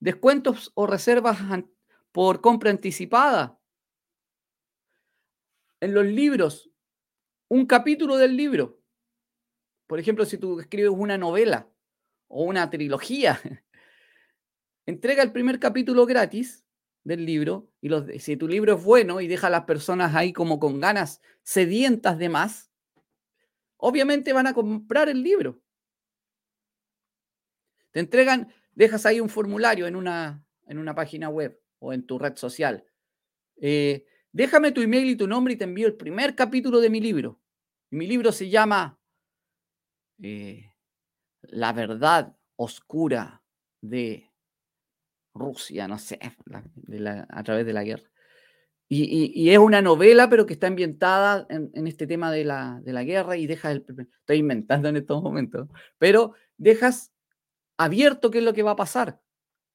[0.00, 1.38] Descuentos o reservas
[2.10, 3.60] por compra anticipada.
[5.84, 6.70] En los libros,
[7.48, 8.80] un capítulo del libro.
[9.86, 11.68] Por ejemplo, si tú escribes una novela
[12.26, 13.38] o una trilogía,
[14.86, 16.64] entrega el primer capítulo gratis
[17.02, 20.32] del libro, y los, si tu libro es bueno y deja a las personas ahí
[20.32, 22.72] como con ganas sedientas de más,
[23.76, 25.60] obviamente van a comprar el libro.
[27.90, 32.18] Te entregan, dejas ahí un formulario en una, en una página web o en tu
[32.18, 32.86] red social.
[33.60, 37.00] Eh, déjame tu email y tu nombre y te envío el primer capítulo de mi
[37.00, 37.40] libro.
[37.90, 38.98] mi libro se llama
[40.20, 40.74] eh,
[41.42, 43.42] La verdad oscura
[43.80, 44.30] de
[45.34, 46.18] Rusia, no sé,
[47.28, 48.08] a través de la guerra.
[48.88, 53.46] Y, es una novela, pero que está ambientada en, este tema de la, guerra y
[53.46, 53.84] dejas el...
[54.20, 55.68] Estoy inventando en estos momentos,
[55.98, 57.12] pero dejas
[57.76, 59.20] abierto qué es lo que va a pasar.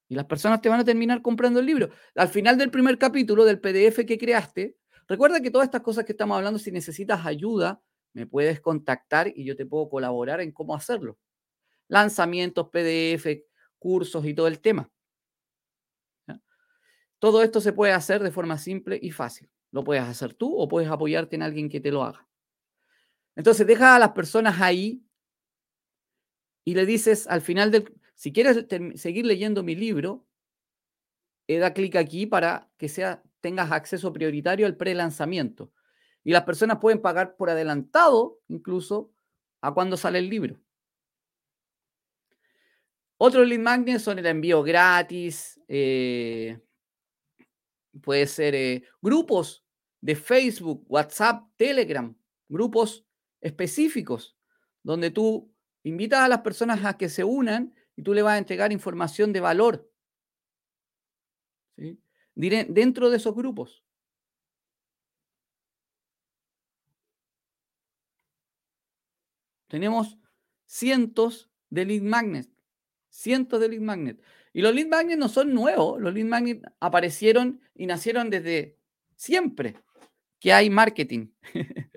[0.10, 1.92] Y las personas te van a terminar comprando el libro.
[2.16, 4.76] Al final del primer capítulo del PDF que creaste,
[5.08, 7.80] recuerda que todas estas cosas que estamos hablando, si necesitas ayuda,
[8.14, 11.20] me puedes contactar y yo te puedo colaborar en cómo hacerlo.
[11.88, 13.44] Lanzamientos, PDF,
[13.78, 14.90] cursos y todo el tema.
[17.20, 19.50] Todo esto se puede hacer de forma simple y fácil.
[19.72, 22.28] Lo puedes hacer tú o puedes apoyarte en alguien que te lo haga.
[23.36, 25.04] Entonces, deja a las personas ahí
[26.66, 28.66] y le dices al final del, si quieres
[28.96, 30.28] seguir leyendo mi libro,
[31.48, 35.72] eh, da clic aquí para que sea, tengas acceso prioritario al pre-lanzamiento.
[36.26, 39.14] Y las personas pueden pagar por adelantado incluso
[39.62, 40.60] a cuando sale el libro.
[43.16, 46.60] Otros lead magnets son el envío gratis, eh,
[48.02, 49.64] puede ser eh, grupos
[50.02, 52.14] de Facebook, WhatsApp, Telegram,
[52.50, 53.06] grupos
[53.40, 54.36] específicos,
[54.84, 55.50] donde tú
[55.84, 59.34] invitas a las personas a que se unan y tú le vas a entregar información
[59.34, 59.92] de valor
[61.76, 62.00] ¿sí?
[62.34, 63.84] dentro de esos grupos.
[69.68, 70.18] Tenemos
[70.66, 72.50] cientos de lead magnets,
[73.10, 74.24] cientos de lead magnets.
[74.54, 78.78] Y los lead magnets no son nuevos, los lead magnets aparecieron y nacieron desde
[79.18, 79.76] siempre
[80.40, 81.32] que hay marketing.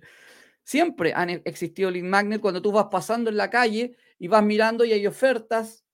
[0.64, 4.84] siempre han existido lead magnets cuando tú vas pasando en la calle y vas mirando
[4.84, 5.84] y hay ofertas,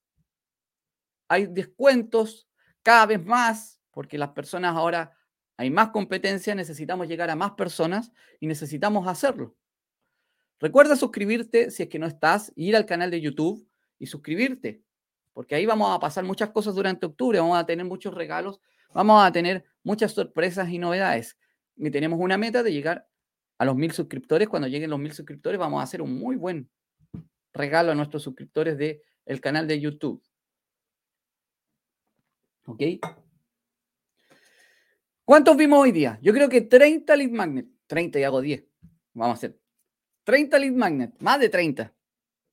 [1.28, 2.48] hay descuentos
[2.82, 5.16] cada vez más, porque las personas ahora
[5.56, 9.56] hay más competencia, necesitamos llegar a más personas y necesitamos hacerlo.
[10.60, 13.68] Recuerda suscribirte si es que no estás, ir al canal de YouTube
[13.98, 14.82] y suscribirte
[15.38, 18.60] porque ahí vamos a pasar muchas cosas durante octubre, vamos a tener muchos regalos,
[18.92, 21.38] vamos a tener muchas sorpresas y novedades.
[21.76, 23.06] Y tenemos una meta de llegar
[23.56, 24.48] a los mil suscriptores.
[24.48, 26.68] Cuando lleguen los mil suscriptores, vamos a hacer un muy buen
[27.52, 30.20] regalo a nuestros suscriptores del el canal de YouTube.
[32.68, 32.82] ¿Ok?
[35.24, 36.18] ¿Cuántos vimos hoy día?
[36.20, 37.66] Yo creo que 30 lead magnet.
[37.86, 38.66] 30 y hago 10.
[39.14, 39.58] Vamos a hacer
[40.24, 41.94] 30 lead magnet, más de 30.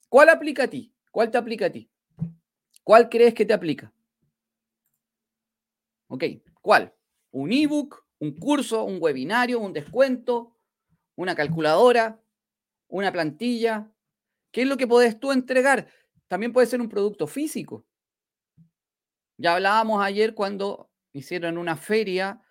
[0.08, 0.96] ¿Cuál aplica a ti?
[1.12, 1.92] ¿Cuál te aplica a ti?
[2.82, 3.94] ¿Cuál crees que te aplica?
[6.08, 6.24] Ok,
[6.62, 6.96] ¿cuál?
[7.32, 10.56] ¿Un ebook, un curso, un webinario, un descuento,
[11.18, 12.22] una calculadora,
[12.88, 13.92] una plantilla?
[14.52, 15.90] ¿Qué es lo que puedes tú entregar?
[16.30, 17.86] También puede ser un producto físico.
[19.38, 22.42] Ya hablábamos ayer cuando hicieron una feria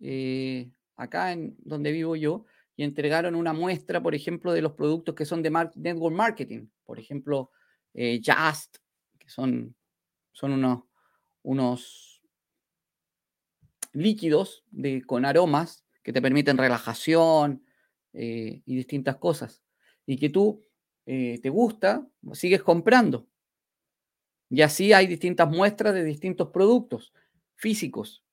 [0.00, 5.14] eh, acá en donde vivo yo y entregaron una muestra, por ejemplo, de los productos
[5.14, 6.68] que son de network marketing.
[6.84, 7.50] Por ejemplo,
[7.92, 8.78] eh, Just,
[9.18, 9.74] que son,
[10.32, 10.84] son unos,
[11.42, 12.22] unos
[13.92, 17.64] líquidos de, con aromas que te permiten relajación
[18.14, 19.62] eh, y distintas cosas.
[20.06, 20.64] Y que tú
[21.04, 23.26] te gusta, sigues comprando.
[24.50, 27.14] Y así hay distintas muestras de distintos productos
[27.54, 28.24] físicos.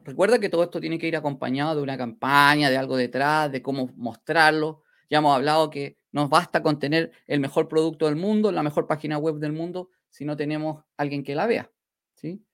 [0.00, 3.62] Recuerda que todo esto tiene que ir acompañado de una campaña, de algo detrás, de
[3.62, 4.82] cómo mostrarlo.
[5.08, 8.86] Ya hemos hablado que nos basta con tener el mejor producto del mundo, la mejor
[8.86, 11.70] página web del mundo, si no tenemos alguien que la vea.
[12.14, 12.44] ¿sí?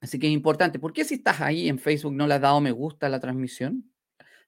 [0.00, 0.78] Así que es importante.
[0.78, 3.20] ¿Por qué si estás ahí en Facebook no le has dado me gusta a la
[3.20, 3.90] transmisión?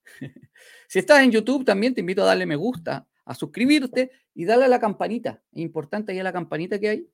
[0.89, 4.65] si estás en YouTube, también te invito a darle me gusta, a suscribirte y darle
[4.65, 5.41] a la campanita.
[5.53, 7.11] Es importante ahí a la campanita que hay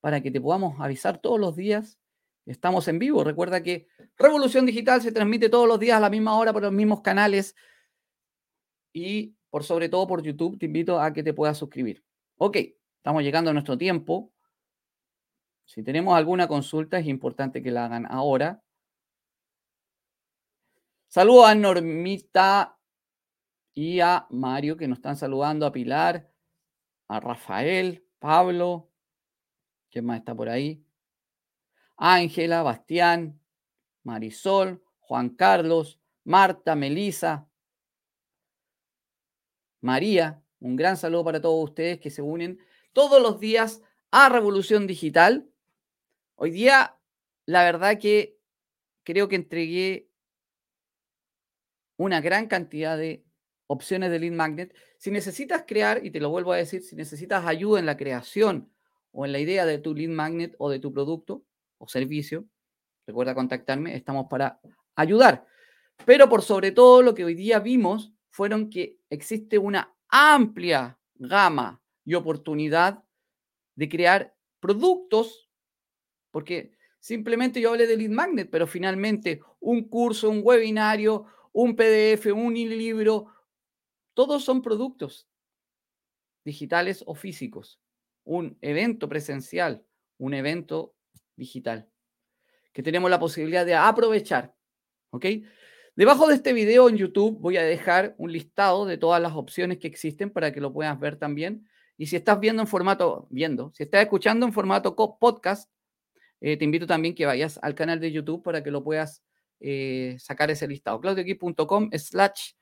[0.00, 1.98] para que te podamos avisar todos los días.
[2.44, 3.24] Estamos en vivo.
[3.24, 3.88] Recuerda que
[4.18, 7.56] Revolución Digital se transmite todos los días a la misma hora por los mismos canales
[8.92, 10.58] y por sobre todo por YouTube.
[10.58, 12.04] Te invito a que te puedas suscribir.
[12.36, 12.58] Ok,
[12.98, 14.30] estamos llegando a nuestro tiempo.
[15.64, 18.62] Si tenemos alguna consulta, es importante que la hagan ahora.
[21.08, 22.75] Saludos a Normita
[23.76, 26.32] y a Mario que nos están saludando, a Pilar,
[27.08, 28.90] a Rafael, Pablo,
[29.90, 30.82] ¿quién más está por ahí?
[31.98, 33.38] Ángela, Bastián,
[34.02, 37.50] Marisol, Juan Carlos, Marta, Melisa,
[39.82, 40.42] María.
[40.58, 42.58] Un gran saludo para todos ustedes que se unen
[42.94, 45.50] todos los días a Revolución Digital.
[46.36, 46.98] Hoy día,
[47.44, 48.38] la verdad que
[49.02, 50.08] creo que entregué
[51.98, 53.25] una gran cantidad de
[53.66, 54.74] opciones de lead magnet.
[54.98, 58.70] Si necesitas crear, y te lo vuelvo a decir, si necesitas ayuda en la creación
[59.12, 61.44] o en la idea de tu lead magnet o de tu producto
[61.78, 62.44] o servicio,
[63.06, 64.60] recuerda contactarme, estamos para
[64.94, 65.46] ayudar.
[66.04, 71.80] Pero por sobre todo lo que hoy día vimos fueron que existe una amplia gama
[72.04, 73.02] y oportunidad
[73.74, 75.48] de crear productos,
[76.30, 82.26] porque simplemente yo hablé de lead magnet, pero finalmente un curso, un webinario, un PDF,
[82.32, 83.28] un libro,
[84.16, 85.28] todos son productos
[86.42, 87.78] digitales o físicos.
[88.24, 89.84] Un evento presencial,
[90.16, 90.94] un evento
[91.36, 91.90] digital,
[92.72, 94.54] que tenemos la posibilidad de aprovechar.
[95.10, 95.26] ¿Ok?
[95.94, 99.78] Debajo de este video en YouTube voy a dejar un listado de todas las opciones
[99.78, 101.68] que existen para que lo puedas ver también.
[101.98, 105.70] Y si estás viendo en formato, viendo, si estás escuchando en formato podcast,
[106.40, 109.22] eh, te invito también que vayas al canal de YouTube para que lo puedas
[109.60, 111.00] eh, sacar ese listado.
[111.02, 112.52] claudioquip.com slash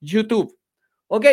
[0.00, 0.56] YouTube.
[1.08, 1.24] Ok,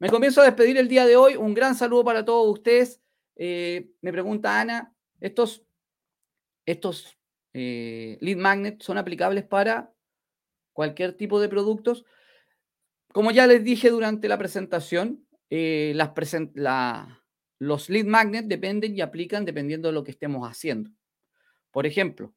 [0.00, 1.36] me comienzo a despedir el día de hoy.
[1.36, 3.00] Un gran saludo para todos ustedes.
[3.36, 5.64] Eh, me pregunta Ana, ¿estos,
[6.66, 7.16] estos
[7.52, 9.92] eh, lead magnets son aplicables para
[10.72, 12.04] cualquier tipo de productos?
[13.12, 15.94] Como ya les dije durante la presentación, eh,
[17.60, 20.90] los lead magnets dependen y aplican dependiendo de lo que estemos haciendo.
[21.70, 22.34] Por ejemplo,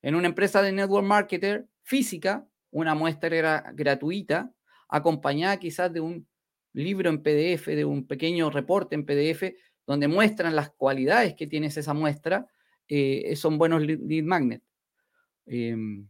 [0.00, 4.54] en una empresa de network marketer física, una muestra gratuita
[4.88, 6.29] acompañada quizás de un
[6.72, 9.54] libro en PDF, de un pequeño reporte en PDF,
[9.86, 12.46] donde muestran las cualidades que tienes esa muestra,
[12.88, 14.64] eh, son buenos lead magnets.
[15.46, 16.08] Em,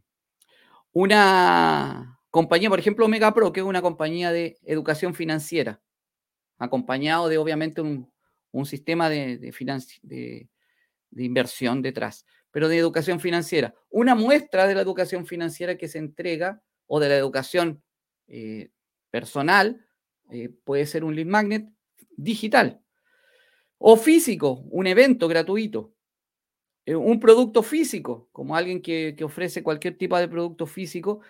[0.93, 5.81] una compañía, por ejemplo, Omega Pro, que es una compañía de educación financiera,
[6.57, 8.11] acompañado de obviamente un,
[8.65, 10.49] sistema de, de,
[11.15, 13.73] inversión detrás, pero de educación financiera.
[13.89, 17.81] Una muestra de la educación financiera que se entrega o de la educación
[18.27, 18.69] eh,
[19.09, 19.85] personal,
[20.31, 21.69] eh, puede ser un lead magnet
[22.15, 22.81] digital.
[23.77, 25.93] O físico, un evento gratuito.
[26.85, 31.21] Eh, un producto físico, como alguien que, ofrece cualquier tipo de producto físico.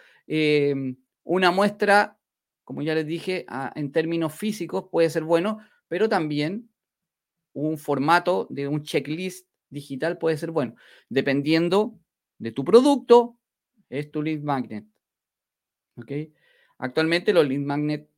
[1.23, 2.17] una muestra,
[2.63, 3.45] como ya les dije,
[3.75, 6.69] en términos físicos puede ser bueno, pero también
[7.53, 10.75] un formato de un checklist digital puede ser bueno,
[11.09, 11.99] dependiendo
[12.37, 13.37] de tu producto,
[13.89, 14.85] es tu lead magnet.
[16.77, 18.10] Actualmente los lead magnet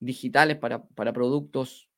[0.00, 0.82] digitales para,
[1.12, 1.88] productos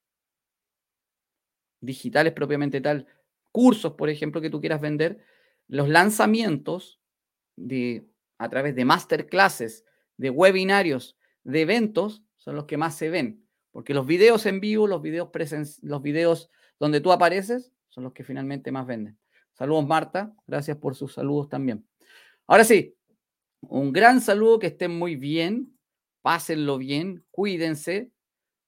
[1.81, 3.07] digitales propiamente tal,
[3.51, 5.25] cursos, por ejemplo, que tú quieras vender,
[5.69, 7.01] los lanzamientos
[7.57, 8.07] de,
[8.39, 9.85] a través de masterclasses,
[10.17, 13.45] de webinarios, de eventos, son los que más se ven.
[13.71, 15.31] Porque los videos en vivo, los videos,
[15.83, 19.19] los videos donde tú apareces, son los que finalmente más venden.
[19.55, 20.35] Saludos, Marta.
[20.47, 21.87] Gracias por sus saludos también.
[22.47, 22.97] Ahora sí,
[23.61, 25.77] un gran saludo, que estén muy bien
[26.23, 28.11] pásenlo bien, cuídense.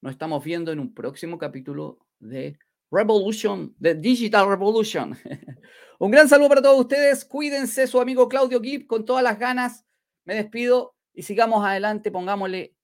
[0.01, 2.59] Nos estamos viendo en un próximo capítulo de
[2.91, 5.17] Revolution, de Digital Revolution.
[5.99, 7.25] un gran saludo para todos ustedes.
[7.25, 9.85] Cuídense, su amigo Claudio Gibb, con todas las ganas.
[10.25, 12.77] Me despido y sigamos adelante, pongámosle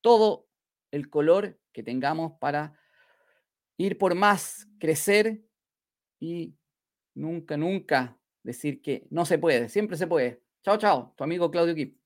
[0.00, 0.46] todo
[0.90, 2.78] el color que tengamos para
[3.78, 5.42] ir por más, crecer
[6.18, 6.54] y
[7.14, 10.42] nunca, nunca decir que no se puede, siempre se puede.
[10.62, 11.98] Chao, chao, tu amigo Claudio Kip.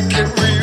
[0.00, 0.53] Take it real.